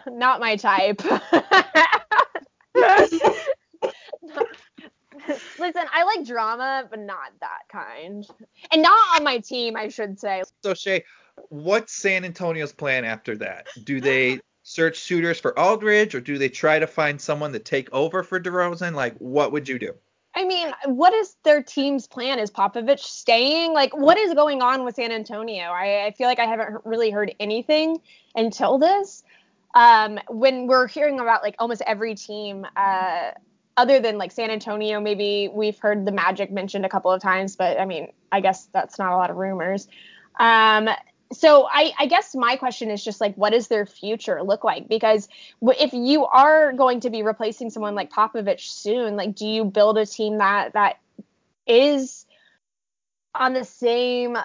[0.07, 1.01] Not my type.
[5.59, 8.25] Listen, I like drama, but not that kind.
[8.71, 10.43] And not on my team, I should say.
[10.63, 11.05] So Shay,
[11.49, 13.67] what's San Antonio's plan after that?
[13.83, 17.91] Do they search suitors for Aldridge, or do they try to find someone to take
[17.93, 18.93] over for DeRozan?
[18.95, 19.93] Like, what would you do?
[20.35, 22.39] I mean, what is their team's plan?
[22.39, 23.73] Is Popovich staying?
[23.73, 25.65] Like, what is going on with San Antonio?
[25.65, 27.97] I, I feel like I haven't really heard anything
[28.35, 29.23] until this.
[29.75, 33.31] Um, when we're hearing about like almost every team, uh,
[33.77, 37.55] other than like San Antonio, maybe we've heard the Magic mentioned a couple of times,
[37.55, 39.87] but I mean, I guess that's not a lot of rumors.
[40.39, 40.89] Um,
[41.33, 44.87] so I, I guess my question is just like, what does their future look like?
[44.87, 45.27] Because
[45.61, 49.97] if you are going to be replacing someone like Popovich soon, like, do you build
[49.97, 50.99] a team that that
[51.67, 52.25] is
[53.35, 54.37] on the same?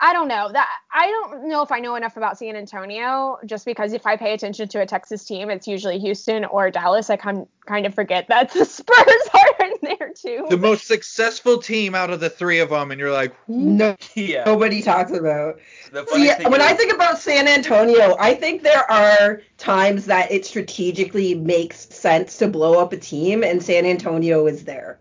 [0.00, 3.38] I don't know that I don't know if I know enough about San Antonio.
[3.46, 7.10] Just because if I pay attention to a Texas team, it's usually Houston or Dallas.
[7.10, 9.53] I kind kind of forget that the Spurs are
[9.84, 10.46] there too.
[10.50, 13.34] The most successful team out of the three of them, and you're like.
[13.48, 14.44] No, Yeah.
[14.44, 15.60] nobody talks about.
[15.92, 20.06] The funny See, thing when I think about San Antonio, I think there are times
[20.06, 24.98] that it strategically makes sense to blow up a team, and San Antonio is there.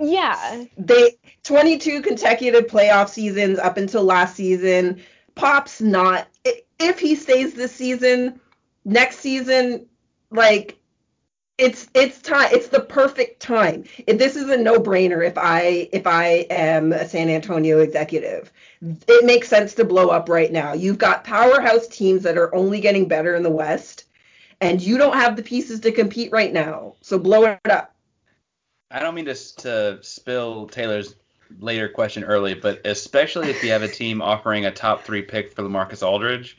[0.00, 5.02] yeah, They 22 consecutive playoff seasons up until last season.
[5.34, 6.28] Pop's not.
[6.78, 8.40] If he stays this season,
[8.84, 9.86] next season,
[10.30, 10.78] like
[11.58, 12.48] it's it's time.
[12.52, 13.84] It's the perfect time.
[14.06, 15.26] If this is a no-brainer.
[15.26, 18.52] If I if I am a San Antonio executive,
[18.82, 20.72] it makes sense to blow up right now.
[20.72, 24.06] You've got powerhouse teams that are only getting better in the West,
[24.60, 26.94] and you don't have the pieces to compete right now.
[27.00, 27.94] So blow it up.
[28.90, 31.14] I don't mean to, to spill Taylor's
[31.60, 35.52] later question early, but especially if you have a team offering a top three pick
[35.52, 36.58] for Lamarcus Aldridge,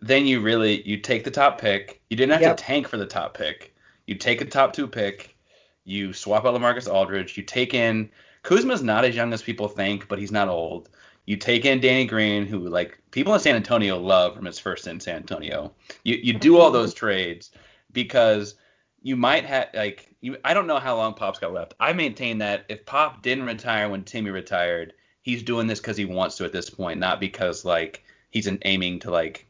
[0.00, 2.00] then you really you take the top pick.
[2.08, 2.56] You didn't have Yep.
[2.56, 3.71] to tank for the top pick.
[4.06, 5.36] You take a top two pick.
[5.84, 7.36] You swap out Lamarcus Aldridge.
[7.36, 8.10] You take in
[8.42, 10.88] Kuzma's not as young as people think, but he's not old.
[11.26, 14.86] You take in Danny Green, who like people in San Antonio love from his first
[14.86, 15.72] in San Antonio.
[16.02, 17.52] You you do all those trades
[17.92, 18.56] because
[19.02, 21.74] you might have like you I don't know how long Pop's got left.
[21.78, 26.04] I maintain that if Pop didn't retire when Timmy retired, he's doing this because he
[26.04, 29.46] wants to at this point, not because like he's an, aiming to like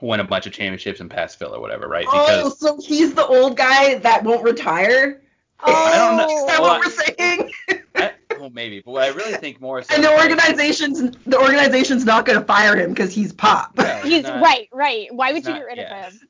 [0.00, 2.06] win a bunch of championships and pass Phil or whatever, right?
[2.08, 5.22] Oh, so he's the old guy that won't retire?
[5.60, 6.38] I don't know.
[6.42, 7.50] Is that Well, what we're saying?
[7.94, 11.16] I, well, maybe, but what I really think more so and the is, like, organization's
[11.26, 13.72] the organization's not going to fire him because he's pop.
[13.78, 15.08] yeah, he's not- right, right.
[15.14, 16.06] Why would you not- get rid yeah.
[16.06, 16.20] of him?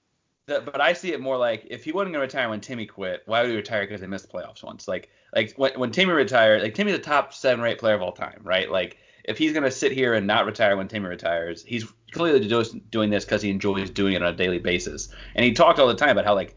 [0.47, 2.87] The- but I see it more like if he wasn't going to retire when Timmy
[2.87, 4.87] quit, why would he retire because they missed the playoffs once?
[4.87, 8.03] Like like when, when Timmy retired, like Timmy's a top seven or eight player of
[8.03, 8.71] all time, right?
[8.71, 12.47] Like if he's going to sit here and not retire when Timmy retires, he's clearly
[12.49, 15.09] just doing this because he enjoys doing it on a daily basis.
[15.35, 16.57] And he talked all the time about how like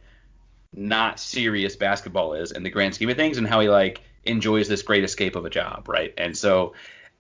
[0.74, 4.68] not serious basketball is in the grand scheme of things and how he like enjoys
[4.68, 6.14] this great escape of a job, right?
[6.18, 6.74] And so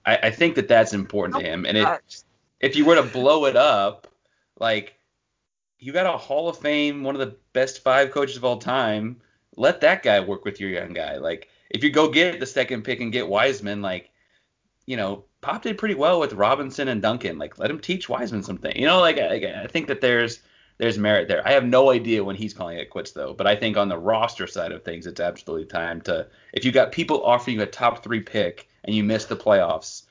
[0.05, 1.65] I, I think that that's important to oh him.
[1.65, 2.23] And it,
[2.59, 4.07] if you were to blow it up,
[4.59, 4.99] like
[5.79, 9.19] you got a Hall of Fame, one of the best five coaches of all time.
[9.55, 11.17] Let that guy work with your young guy.
[11.17, 14.11] Like if you go get the second pick and get Wiseman, like
[14.85, 17.37] you know, Pop did pretty well with Robinson and Duncan.
[17.37, 18.75] Like let him teach Wiseman something.
[18.75, 20.39] You know, like I, I think that there's
[20.79, 21.45] there's merit there.
[21.47, 23.97] I have no idea when he's calling it quits though, but I think on the
[23.97, 26.27] roster side of things, it's absolutely time to.
[26.53, 30.03] If you got people offering you a top three pick and you miss the playoffs,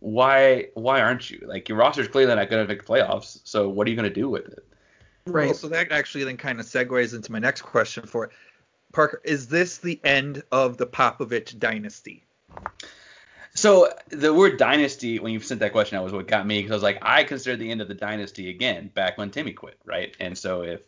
[0.00, 1.40] why why aren't you?
[1.46, 4.08] Like your roster's clearly not going to make the playoffs, so what are you going
[4.08, 4.66] to do with it?
[5.26, 5.46] Right.
[5.46, 8.32] Well, so that actually then kind of segues into my next question for it.
[8.92, 12.24] Parker, is this the end of the Popovich dynasty?
[13.54, 16.72] So the word dynasty, when you sent that question, out was what got me because
[16.72, 19.78] I was like, I consider the end of the dynasty again back when Timmy quit,
[19.84, 20.14] right?
[20.18, 20.80] And so if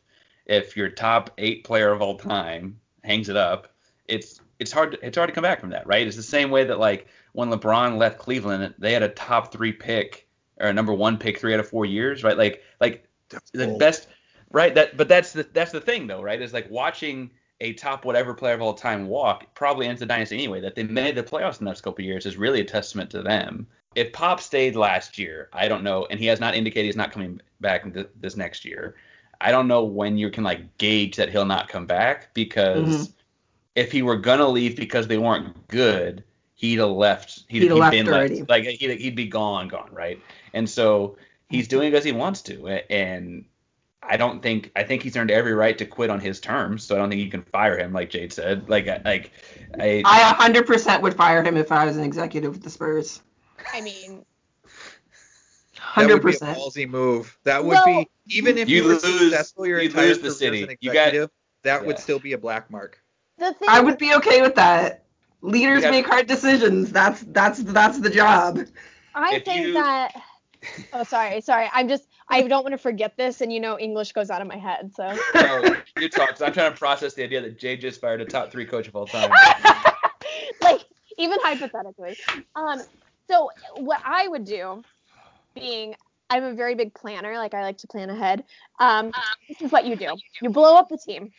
[0.47, 3.69] if your top eight player of all time hangs it up,
[4.09, 6.07] it's it's hard to, it's hard to come back from that, right?
[6.07, 9.73] It's the same way that like when LeBron left Cleveland, they had a top three
[9.73, 10.27] pick
[10.59, 12.37] or a number one pick three out of four years, right?
[12.37, 13.07] Like like
[13.53, 14.09] the best,
[14.51, 14.75] right?
[14.75, 16.43] That but that's the that's the thing though, right?
[16.43, 17.31] Is like watching
[17.61, 20.61] a top whatever player of all time walk probably ends the dynasty anyway.
[20.61, 23.11] That they made the playoffs in the next couple of years is really a testament
[23.11, 23.67] to them.
[23.95, 27.13] If Pop stayed last year, I don't know, and he has not indicated he's not
[27.13, 28.97] coming back th- this next year.
[29.41, 33.13] I don't know when you can like gauge that he'll not come back because Mhm.
[33.75, 36.23] if he were gonna leave because they weren't good,
[36.57, 37.45] he'd have left.
[37.49, 38.43] He'd, He'd have left been already.
[38.43, 40.21] Like he'd, he'd be gone, gone, right?
[40.53, 41.17] And so
[41.49, 43.47] he's doing it as he wants to, and
[44.09, 46.85] I don't think I think he's earned every right to quit on his terms.
[46.85, 48.69] So I don't think you can fire him, like Jade said.
[48.69, 49.33] Like I- like
[49.81, 53.23] I I 100% would fire him if I was an executive with the Spurs.
[53.73, 54.25] I mean,
[55.97, 56.55] That would be a 100%.
[56.57, 57.37] ballsy move.
[57.45, 60.19] That would Well- be even if You you, were lose- successful your you entire lose
[60.21, 60.59] the city.
[60.81, 61.31] You got- executive,
[61.63, 63.01] that would still be a black mark.
[63.39, 63.69] the thing.
[63.69, 65.05] I would be okay with that.
[65.43, 66.91] Leaders You got- make hard decisions.
[66.91, 68.61] That's that's that's the job.
[69.15, 70.15] I if think you- that.
[70.93, 71.71] Oh, sorry, sorry.
[71.73, 72.09] I'm just.
[72.29, 74.93] I don't want to forget this, and you know, English goes out of my head.
[74.95, 75.17] So.
[75.35, 76.41] oh, you talk.
[76.41, 78.97] I'm trying to process the idea that Jay just fired a top three coach of
[78.97, 79.31] all time.
[80.61, 80.81] like
[81.19, 82.17] even hypothetically.
[82.55, 82.83] Um,
[83.29, 84.83] so what I would do,
[85.55, 85.95] being
[86.29, 88.45] I'm a very big planner, like I like to plan ahead.
[88.81, 89.13] Um,
[89.49, 91.31] this is what you do: you blow up the team,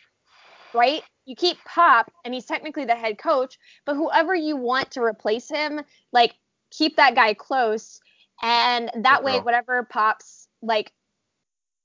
[0.72, 1.02] right?
[1.26, 5.50] You keep Pop, and he's technically the head coach, but whoever you want to replace
[5.50, 5.82] him,
[6.12, 6.34] like
[6.70, 8.00] keep that guy close,
[8.42, 10.92] and that way, whatever Pop's like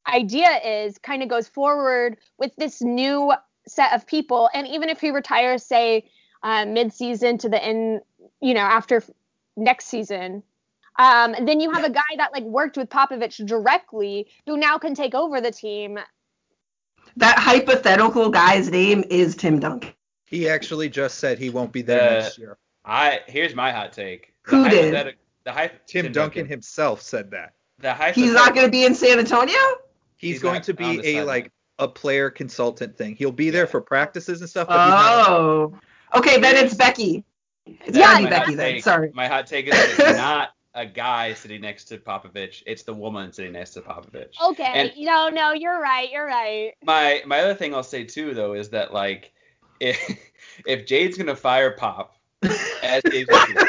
[0.07, 3.33] idea is, kind of goes forward with this new
[3.67, 4.49] set of people.
[4.53, 6.09] And even if he retires, say
[6.43, 8.01] uh, mid-season to the end,
[8.41, 9.09] you know, after f-
[9.55, 10.43] next season.
[10.99, 14.93] Um, then you have a guy that like worked with Popovich directly, who now can
[14.93, 15.97] take over the team.
[17.17, 19.93] That hypothetical guy's name is Tim Duncan.
[20.25, 22.57] He actually just said he won't be there Uh, next year.
[22.85, 24.33] I here's my hot take.
[24.45, 25.15] The Who did?
[25.51, 27.53] Hypothetic- The hy- Tim, Duncan, himself said that.
[27.79, 29.55] The He's not going to be in San Antonio.
[30.17, 31.25] He's, He's going to be a sideline.
[31.25, 33.15] like a player consultant thing.
[33.15, 33.71] He'll be there Yeah.
[33.71, 34.67] for practices and stuff.
[34.69, 35.73] But Oh.
[36.15, 37.25] Okay, then it's Becky.
[37.65, 38.71] It's Yeah, gotta be my Becky then.
[38.73, 38.83] take.
[38.83, 39.11] Sorry.
[39.13, 42.61] My hot take is it's not a guy sitting next to Popovich.
[42.67, 44.39] It's the woman sitting next to Popovich.
[44.41, 46.73] Okay, And- no, no, you're right, you're right.
[46.83, 49.33] My my other thing I'll say too though is that like
[49.79, 49.97] if
[50.67, 52.15] if Jade's gonna fire Pop
[52.83, 53.67] as the executive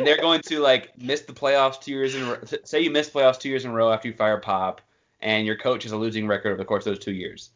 [0.00, 2.38] and they're going to like miss the playoffs two years in a row.
[2.64, 4.80] Say you miss playoffs two years in a row after you fire Pop,
[5.20, 7.50] and your coach has a losing record over the course of those two years.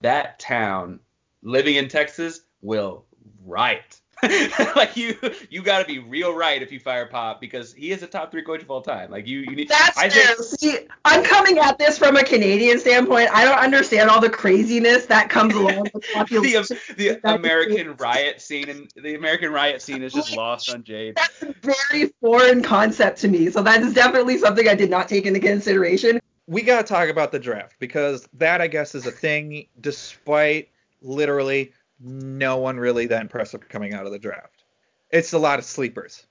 [0.00, 1.00] That town,
[1.42, 3.04] living in Texas, will
[3.44, 3.99] riot.
[4.76, 5.16] like you,
[5.48, 8.30] you got to be real right if you fire Pop because he is a top
[8.30, 9.10] three coach of all time.
[9.10, 9.68] Like you, you need.
[9.68, 10.34] That's I fair.
[10.34, 13.30] think See, I'm coming at this from a Canadian standpoint.
[13.32, 16.76] I don't understand all the craziness that comes along with population.
[16.96, 21.16] the the American riot scene and the American riot scene is just lost on Jade.
[21.16, 23.50] That's a very foreign concept to me.
[23.50, 26.20] So that is definitely something I did not take into consideration.
[26.46, 30.68] we got to talk about the draft because that I guess is a thing despite
[31.02, 34.64] literally no one really that impressive coming out of the draft.
[35.10, 36.26] It's a lot of sleepers.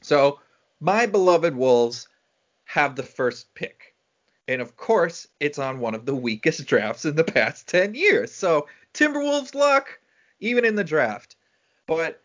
[0.00, 0.40] So,
[0.80, 2.08] my beloved Wolves
[2.64, 3.94] have the first pick.
[4.48, 8.32] And of course, it's on one of the weakest drafts in the past 10 years.
[8.32, 10.00] So, Timberwolves luck
[10.40, 11.36] even in the draft.
[11.86, 12.20] But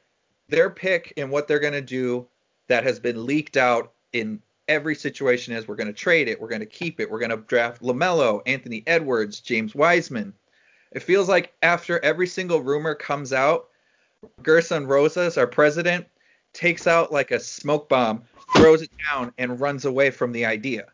[0.50, 2.28] their pick and what they're going to do
[2.68, 6.50] that has been leaked out in every situation is we're going to trade it, we're
[6.50, 10.34] going to keep it, we're going to draft LaMelo, Anthony Edwards, James Wiseman.
[10.92, 13.70] It feels like after every single rumor comes out,
[14.42, 16.08] Gersson Rosas, our president,
[16.54, 18.24] takes out like a smoke bomb,
[18.56, 20.86] throws it down, and runs away from the idea.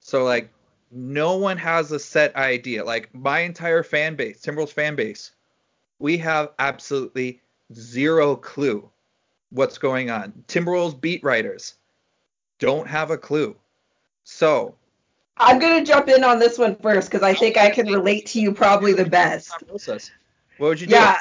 [0.00, 0.50] So like
[0.90, 2.84] no one has a set idea.
[2.84, 5.32] Like my entire fan base, Timberwolves fan base,
[5.98, 7.40] we have absolutely
[7.74, 8.88] zero clue
[9.50, 10.32] what's going on.
[10.48, 11.74] Timberwolves beat writers
[12.58, 13.56] don't have a clue.
[14.24, 14.74] So
[15.38, 18.40] I'm gonna jump in on this one first because I think I can relate to
[18.40, 19.52] you probably the best.
[20.58, 20.94] What would you do?
[20.94, 21.18] Yeah.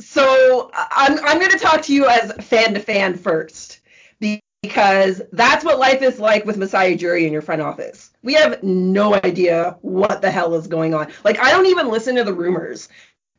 [0.00, 3.80] So I'm I'm gonna talk to you as fan to fan first
[4.62, 8.10] because that's what life is like with Masai Ujiri in your front office.
[8.22, 11.12] We have no idea what the hell is going on.
[11.24, 12.88] Like I don't even listen to the rumors.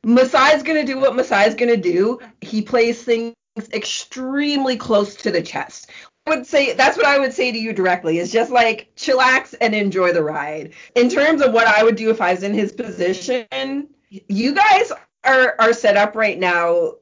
[0.05, 2.19] Masai's gonna do what Masai's gonna do.
[2.41, 3.33] He plays things
[3.71, 5.89] extremely close to the chest.
[6.25, 9.53] I would say that's what I would say to you directly is just like chillax
[9.59, 10.73] and enjoy the ride.
[10.95, 14.91] In terms of what I would do if I was in his position, you guys
[15.25, 16.93] are are set up right now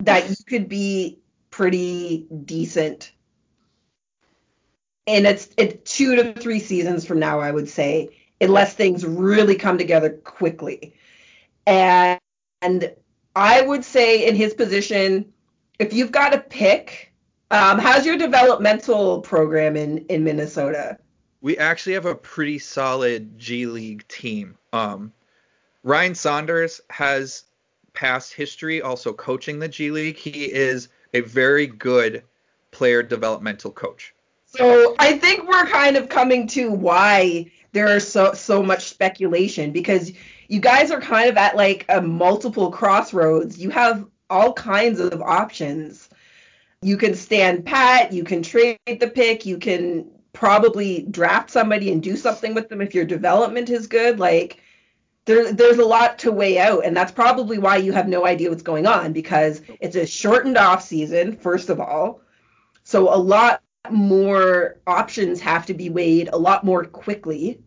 [0.00, 3.12] that you could be pretty decent.
[5.06, 5.48] And it's
[5.84, 10.94] two to three seasons from now, I would say, unless things really come together quickly.
[11.66, 12.18] And
[12.62, 12.92] and
[13.36, 15.32] I would say in his position,
[15.78, 17.05] if you've got to pick,
[17.50, 20.98] um, how's your developmental program in in Minnesota?
[21.40, 24.56] We actually have a pretty solid G League team.
[24.72, 25.12] Um,
[25.82, 27.44] Ryan Saunders has
[27.92, 30.16] past history also coaching the G League.
[30.16, 32.24] He is a very good
[32.70, 34.14] player developmental coach.
[34.46, 39.70] So I think we're kind of coming to why there is so so much speculation
[39.70, 40.12] because
[40.48, 43.58] you guys are kind of at like a multiple crossroads.
[43.58, 46.08] You have all kinds of options.
[46.82, 52.02] You can stand pat, you can trade the pick, you can probably draft somebody and
[52.02, 54.18] do something with them if your development is good.
[54.18, 54.62] Like
[55.24, 58.50] there, there's a lot to weigh out, and that's probably why you have no idea
[58.50, 62.20] what's going on because it's a shortened off season, first of all.
[62.84, 67.60] So a lot more options have to be weighed a lot more quickly.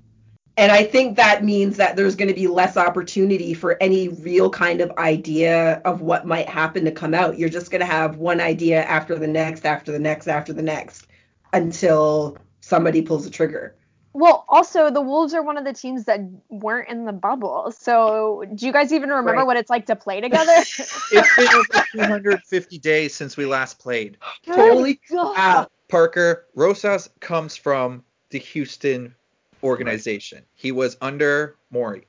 [0.59, 4.49] And I think that means that there's going to be less opportunity for any real
[4.49, 7.39] kind of idea of what might happen to come out.
[7.39, 10.61] You're just going to have one idea after the next, after the next, after the
[10.61, 11.07] next
[11.53, 13.77] until somebody pulls the trigger.
[14.11, 17.71] Well, also the Wolves are one of the teams that weren't in the bubble.
[17.71, 19.47] So, do you guys even remember Right.
[19.47, 20.51] what it's like to play together?
[20.57, 24.17] It's been over 250 days since we last played.
[24.49, 25.37] Oh Holy God.
[25.37, 25.67] Wow.
[25.87, 29.15] Parker Rosas comes from the Houston
[29.63, 30.43] organization.
[30.55, 32.07] He was under Morey.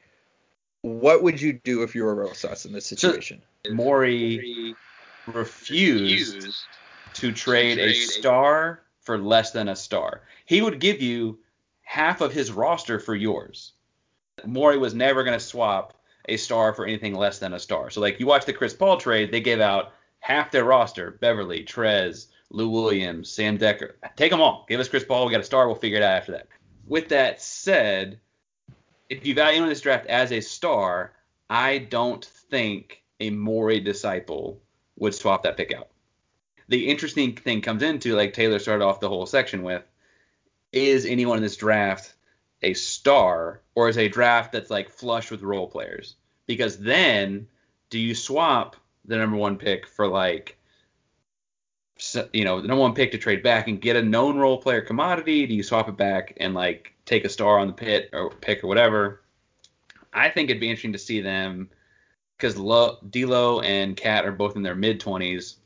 [0.83, 3.43] What would you do if you were Rosas in this situation?
[3.71, 4.75] Morey
[5.27, 6.57] refused
[7.15, 10.23] to trade a star for less than a star.
[10.47, 11.39] He would give you
[11.83, 13.73] half of his roster for yours.
[14.47, 15.95] Morey was never going to swap
[16.29, 17.91] a star for anything less than a star.
[17.91, 21.65] So like you watch the Chris Paul trade, they gave out half their roster: Beverley,
[21.65, 23.93] Trez, Lou Williams, Sam Dekker.
[24.17, 24.67] Take them all.
[24.69, 25.27] Give us Chris Paul.
[25.27, 25.67] We got a star.
[25.67, 26.47] We'll figure it out after that.
[26.91, 28.19] With that said,
[29.09, 31.13] if you value in this draft as a star,
[31.49, 34.61] I don't think a Morey disciple
[34.99, 35.87] would swap that pick out.
[36.67, 39.85] The interesting thing comes into, like Taylor started off the whole section with,
[40.73, 42.13] is anyone in this draft
[42.63, 46.17] a star or is a draft that's like flush with role players?
[46.47, 47.47] Because then,
[47.91, 48.75] do you swap
[49.05, 50.57] the number one pick for like,
[52.33, 54.81] you know, the number one pick to trade back and get a known role player
[54.81, 55.47] commodity?
[55.47, 58.65] Do you swap it back and like take a star on the pit or pick
[58.65, 59.23] or whatever?
[60.13, 61.71] I think it'd be interesting to see them
[62.37, 65.57] because Lo, D'Lo and Cat are both in their mid 20s,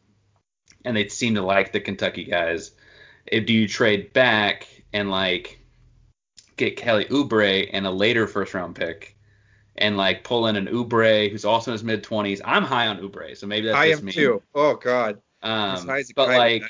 [0.84, 2.72] and they seem to like the Kentucky guys.
[3.26, 5.60] If do you trade back and like
[6.56, 9.16] get Kelly Oubre and a later first round pick,
[9.76, 12.40] and like pull in an Oubre who's also in his mid 20s?
[12.44, 14.12] I'm high on Oubre, so maybe that's I just am me.
[14.12, 14.42] too.
[14.54, 15.20] Oh God.
[15.44, 15.86] Um,
[16.16, 16.62] but like,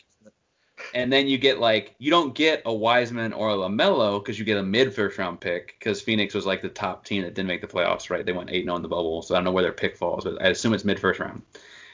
[0.95, 4.45] and then you get like you don't get a Wiseman or a Lamelo because you
[4.45, 7.49] get a mid first round pick because Phoenix was like the top team that didn't
[7.49, 8.27] make the playoffs, right?
[8.27, 10.25] They went eight 0 in the bubble, so I don't know where their pick falls,
[10.25, 11.43] but I assume it's mid first round.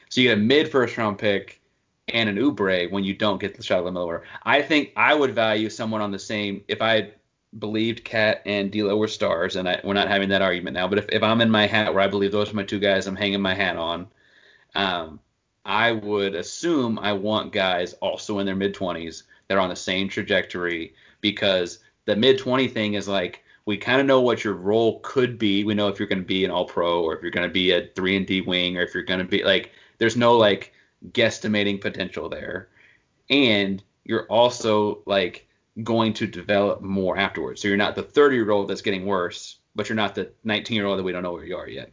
[0.09, 1.61] So you get a mid first round pick
[2.09, 4.22] and an Oubre when you don't get the shot of Lamelo.
[4.45, 7.12] I think I would value someone on the same if I
[7.59, 10.89] believed Cat and D'Lo were stars, and I, we're not having that argument now.
[10.89, 13.07] But if, if I'm in my hat where I believe those are my two guys,
[13.07, 14.09] I'm hanging my hat on.
[14.74, 15.20] Um,
[15.71, 19.77] I would assume I want guys also in their mid 20s that are on the
[19.77, 24.55] same trajectory because the mid 20 thing is like we kind of know what your
[24.55, 25.62] role could be.
[25.62, 27.53] We know if you're going to be an all pro or if you're going to
[27.53, 30.37] be a 3 and D wing or if you're going to be like there's no
[30.37, 30.73] like
[31.12, 32.68] guesstimating potential there.
[33.29, 35.47] And you're also like
[35.85, 37.62] going to develop more afterwards.
[37.62, 40.75] So you're not the 30 year old that's getting worse, but you're not the 19
[40.75, 41.93] year old that we don't know where you are yet.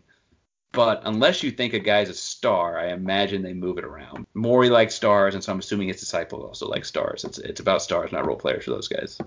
[0.78, 4.28] But unless you think a guy's a star, I imagine they move it around.
[4.36, 7.24] Morey likes stars, and so I'm assuming his disciple also likes stars.
[7.24, 9.18] It's it's about stars, not role players for those guys.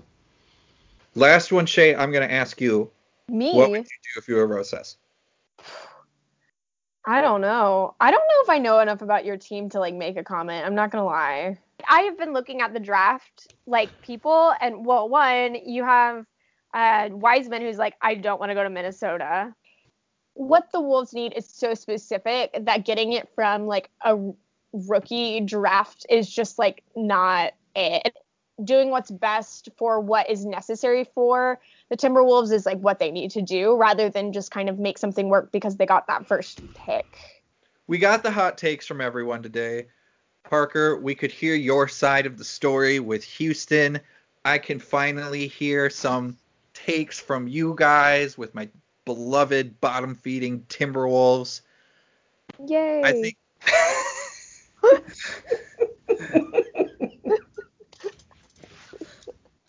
[1.13, 1.93] Last one, Shay.
[1.93, 2.89] I'm gonna ask you.
[3.27, 3.53] Me?
[3.53, 4.95] What would you do if you were Rosas?
[7.05, 7.95] I don't know.
[7.99, 10.65] I don't know if I know enough about your team to like make a comment.
[10.65, 11.57] I'm not gonna lie.
[11.85, 16.25] I have been looking at the draft, like people, and well, one, you have
[16.73, 19.53] uh, Wiseman who's like, I don't want to go to Minnesota.
[20.33, 24.17] What the Wolves need is so specific that getting it from like a
[24.73, 28.15] rookie draft is just like not it.
[28.63, 31.59] Doing what's best for what is necessary for
[31.91, 34.97] the Timberwolves is like what they need to do rather than just kind of make
[34.97, 37.05] something work because they got that first pick.
[37.87, 39.87] We got the hot takes from everyone today.
[40.49, 43.99] Parker, we could hear your side of the story with Houston.
[44.45, 46.37] I can finally hear some
[46.73, 48.69] takes from you guys with my
[49.05, 51.61] beloved bottom feeding Timberwolves.
[52.67, 53.01] Yay.
[53.03, 53.37] I think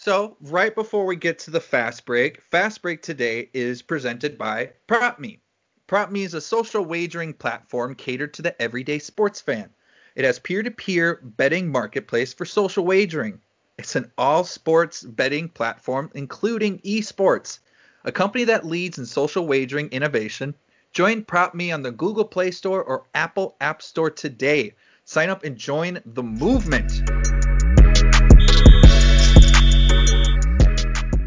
[0.04, 4.72] So, right before we get to the fast break, fast break today is presented by
[4.88, 5.38] PropMe.
[5.86, 9.70] PropMe is a social wagering platform catered to the everyday sports fan.
[10.16, 13.40] It has peer-to-peer betting marketplace for social wagering.
[13.78, 17.60] It's an all sports betting platform including esports,
[18.04, 20.54] a company that leads in social wagering innovation.
[20.92, 24.74] Join PropMe on the Google Play Store or Apple App Store today.
[25.04, 27.02] Sign up and join the movement.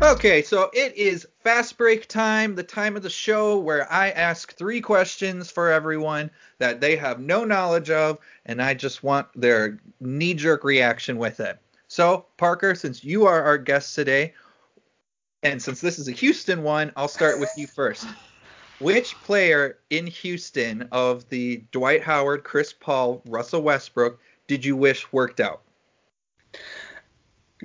[0.03, 4.53] Okay, so it is fast break time, the time of the show where I ask
[4.55, 9.79] three questions for everyone that they have no knowledge of, and I just want their
[9.99, 11.57] knee jerk reaction with it.
[11.87, 14.33] So, Parker, since you are our guest today,
[15.45, 18.07] and since this is a Houston one, I'll start with you first.
[18.79, 25.11] Which player in Houston of the Dwight Howard, Chris Paul, Russell Westbrook did you wish
[25.13, 25.61] worked out?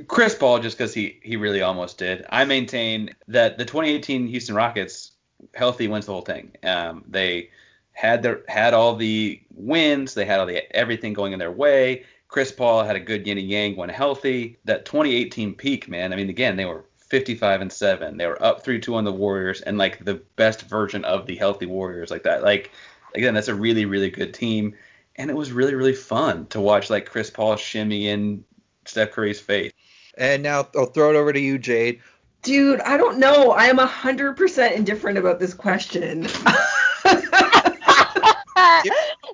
[0.06, 2.26] Chris Paul, just because he he really almost did.
[2.28, 5.12] I maintain that the 2018 Houston Rockets
[5.54, 6.52] healthy wins the whole thing.
[6.62, 7.48] Um, they
[7.92, 12.04] had their had all the wins, they had all the everything going in their way.
[12.28, 14.58] Chris Paul had a good yin and yang when healthy.
[14.64, 16.12] That 2018 peak, man.
[16.12, 18.16] I mean, again, they were 55 and seven.
[18.16, 21.36] They were up three two on the Warriors, and like the best version of the
[21.36, 22.42] healthy Warriors, like that.
[22.42, 22.70] Like
[23.14, 24.74] again, that's a really really good team,
[25.16, 28.44] and it was really really fun to watch like Chris Paul shimmy in
[28.86, 29.72] Steph Curry's face.
[30.16, 32.00] And now I'll throw it over to you, Jade.
[32.42, 33.50] Dude, I don't know.
[33.52, 36.22] I am 100% indifferent about this question.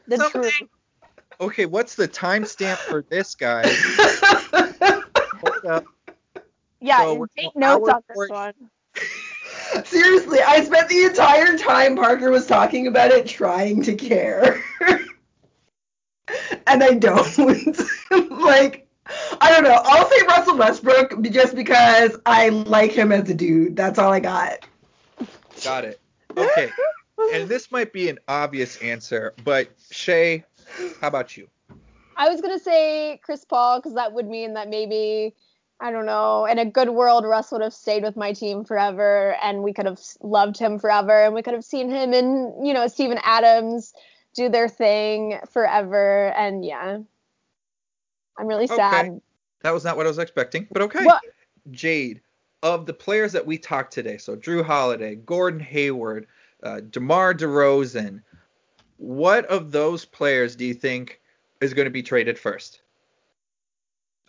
[0.09, 0.63] the Something- truth.
[1.41, 3.63] Okay, what's the timestamp for this guy?
[6.81, 6.99] Hold up.
[6.99, 8.55] Yeah, So we're- take notes on this one.
[9.85, 14.63] Seriously, I spent the entire time Parker was talking about it trying to care.
[16.67, 17.37] and I don't.
[18.41, 18.87] like,
[19.41, 19.81] I don't know.
[19.85, 23.77] I'll say Russell Westbrook just because I like him as a dude.
[23.77, 24.67] That's all I got.
[25.63, 26.01] Got it.
[26.37, 26.71] Okay.
[27.35, 30.45] And this might be an obvious answer, but Shay,
[31.01, 31.49] how about you?
[32.17, 35.35] I was gonna say Chris Paul because that would mean that maybe
[35.81, 36.47] I don't know.
[36.47, 39.87] In a good world, Russ would have stayed with my team forever, and we could
[39.87, 43.93] have loved him forever, and we could have seen him and you know Steven Adams
[44.35, 46.99] do their thing forever, and yeah,
[48.39, 49.07] I'm really sad.
[49.07, 49.21] Okay.
[49.63, 51.05] That was not what I was expecting, but okay.
[51.05, 51.23] What?
[51.71, 52.21] Jade,
[52.63, 56.27] of the players that we talked today, so Jrue Holiday, Gordon Hayward,
[56.63, 58.23] uh, DeMar DeRozan,
[58.99, 61.21] what of those players do you think
[61.61, 62.81] is going to be traded first?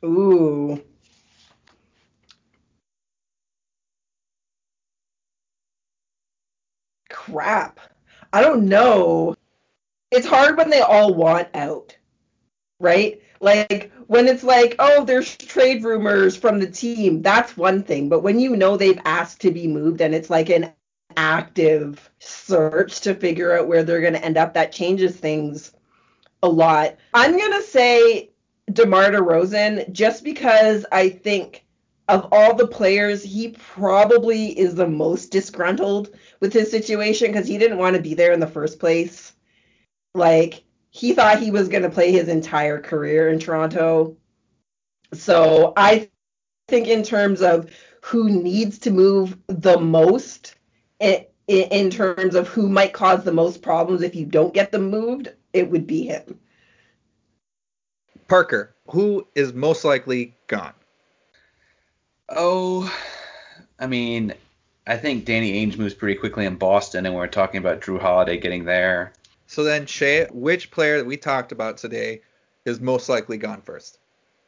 [0.03, 0.81] Ooh.
[7.31, 7.79] Crap.
[8.33, 9.35] I don't know.
[10.11, 11.95] It's hard when they all want out,
[12.79, 13.21] right?
[13.39, 17.21] Like when it's like, oh, there's trade rumors from the team.
[17.21, 18.09] That's one thing.
[18.09, 20.71] But when you know they've asked to be moved and it's like an
[21.15, 25.73] active search to figure out where they're going to end up, that changes things
[26.43, 26.95] a lot.
[27.13, 28.31] I'm going to say
[28.71, 31.65] DeMar DeRozan just because I think
[32.07, 37.57] of all the players, he probably is the most disgruntled with his situation because he
[37.57, 39.33] didn't want to be there in the first place.
[40.15, 44.15] Like, he thought he was going to play his entire career in Toronto.
[45.13, 46.09] So I
[46.67, 47.69] think, in terms of
[48.01, 50.55] who needs to move the most,
[50.99, 55.29] in, terms of who might cause the most problems if you don't get them moved,
[55.53, 56.39] it would be him.
[58.27, 60.73] Parker, who is most likely gone?
[62.29, 62.93] Oh,
[63.79, 64.33] I mean,
[64.85, 68.37] I think Danny Ainge moves pretty quickly in Boston, and we're talking about Jrue Holiday
[68.37, 69.13] getting there.
[69.47, 72.21] So then, Shay, which player that we talked about today
[72.65, 73.99] is most likely gone first?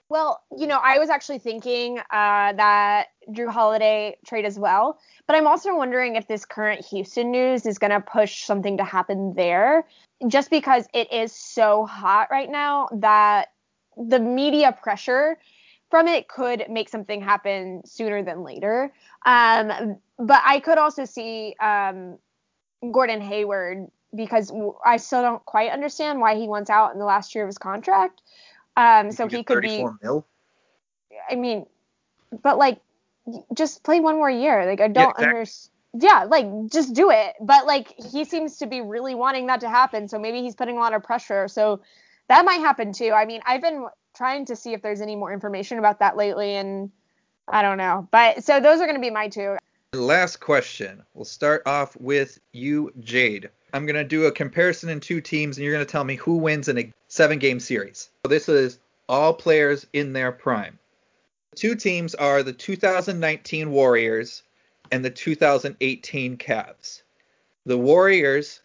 [0.09, 5.35] Well, you know, I was actually thinking uh, that Jrue Holiday trade as well, but
[5.35, 9.35] I'm also wondering if this current Houston news is going to push something to happen
[9.35, 9.85] there,
[10.27, 13.51] just because it is so hot right now that
[13.95, 15.37] the media pressure
[15.89, 18.91] from it could make something happen sooner than later.
[19.25, 22.17] Um, but I could also see um,
[22.91, 24.51] Gordon Hayward because
[24.85, 27.57] I still don't quite understand why he wants out in the last year of his
[27.57, 28.21] contract.
[28.77, 29.85] Um, so he could be.
[30.01, 30.25] Mil?
[31.29, 31.65] I mean,
[32.43, 32.79] but like,
[33.53, 34.65] just play one more year.
[34.65, 35.27] Like I don't Yeah, exactly.
[35.27, 35.75] understand.
[35.99, 37.33] Yeah, like just do it.
[37.41, 40.07] But like he seems to be really wanting that to happen.
[40.07, 41.47] So maybe he's putting a lot of pressure.
[41.47, 41.81] So
[42.27, 43.11] that might happen too.
[43.11, 46.55] I mean, I've been trying to see if there's any more information about that lately,
[46.55, 46.91] and
[47.47, 48.07] I don't know.
[48.11, 49.57] But so those are going to be my two.
[49.93, 51.03] Last question.
[51.13, 53.49] We'll start off with you, Jade.
[53.73, 56.15] I'm going to do a comparison in two teams, and you're going to tell me
[56.15, 58.09] who wins in a seven game series.
[58.23, 60.77] So this is all players in their prime.
[61.51, 64.43] The two teams are the 2019 Warriors
[64.91, 67.01] and the 2018 Cavs.
[67.65, 68.61] The Warriors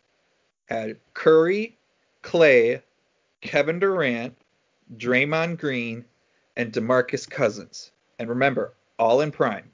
[0.66, 1.76] had Curry,
[2.22, 2.80] Klay,
[3.40, 4.36] Kevin Durant,
[4.96, 6.04] Draymond Green,
[6.56, 7.90] and DeMarcus Cousins.
[8.18, 9.70] And remember, all in prime.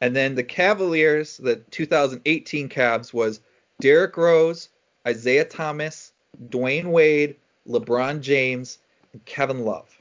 [0.00, 3.40] And then the Cavaliers, the 2018 Cavs, was
[3.80, 4.68] Derrick Rose,
[5.06, 6.12] Isaiah Thomas,
[6.48, 7.36] Dwyane Wade,
[7.68, 8.78] LeBron James,
[9.12, 9.96] and Kevin Love.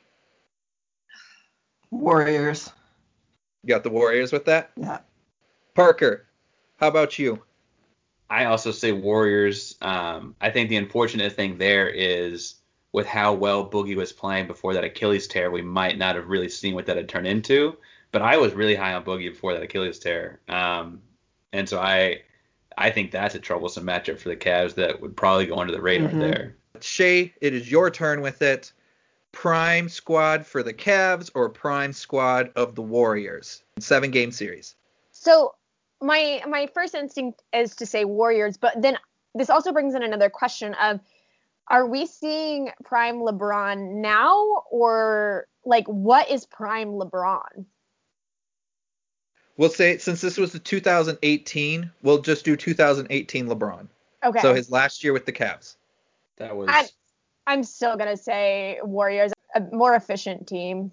[1.92, 2.72] Warriors.
[3.64, 4.72] You got the Warriors with that?
[4.76, 5.00] Yeah.
[5.76, 6.26] Parker,
[6.78, 7.42] how about you?
[8.30, 9.76] I also say Warriors.
[9.82, 12.56] Um, I think the unfortunate thing there is
[12.94, 16.48] with how well Boogie was playing before that Achilles tear, we might not have really
[16.48, 17.76] seen what that had turned into.
[18.12, 21.02] But I was really high on Boogie before that Achilles tear, um,
[21.52, 22.22] and so I
[22.78, 25.82] I think that's a troublesome matchup for the Cavs that would probably go under the
[25.82, 26.20] radar Mhm.
[26.20, 26.56] there.
[26.80, 28.72] Shay, it is your turn with it.
[29.32, 33.64] Prime squad for the Cavs or prime squad of the Warriors?
[33.80, 34.76] Seven game series.
[35.12, 35.56] So
[36.02, 38.98] my my first instinct is to say Warriors, but then
[39.34, 41.00] this also brings in another question of
[41.70, 47.66] are we seeing prime LeBron now or like what is prime LeBron?
[49.58, 53.88] We'll say since this was the 2018, we'll just do 2018 LeBron.
[54.24, 54.40] Okay.
[54.40, 55.76] So his last year with the Cavs.
[56.38, 56.90] That was I-
[57.46, 60.92] I'm still going to say Warriors, a more efficient team.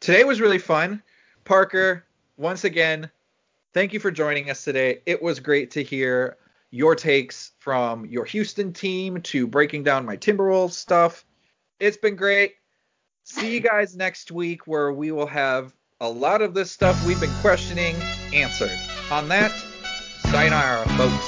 [0.00, 1.02] Today was really fun.
[1.44, 2.04] Parker,
[2.36, 3.10] once again,
[3.72, 5.00] thank you for joining us today.
[5.06, 6.36] It was great to hear
[6.70, 11.24] your takes from your Houston team to breaking down my Timberwolves stuff.
[11.80, 12.54] It's been great.
[13.24, 17.20] See you guys next week where we will have a lot of this stuff we've
[17.20, 17.94] been questioning
[18.32, 18.78] answered.
[19.10, 19.52] On that,
[20.30, 21.27] sayonara, folks.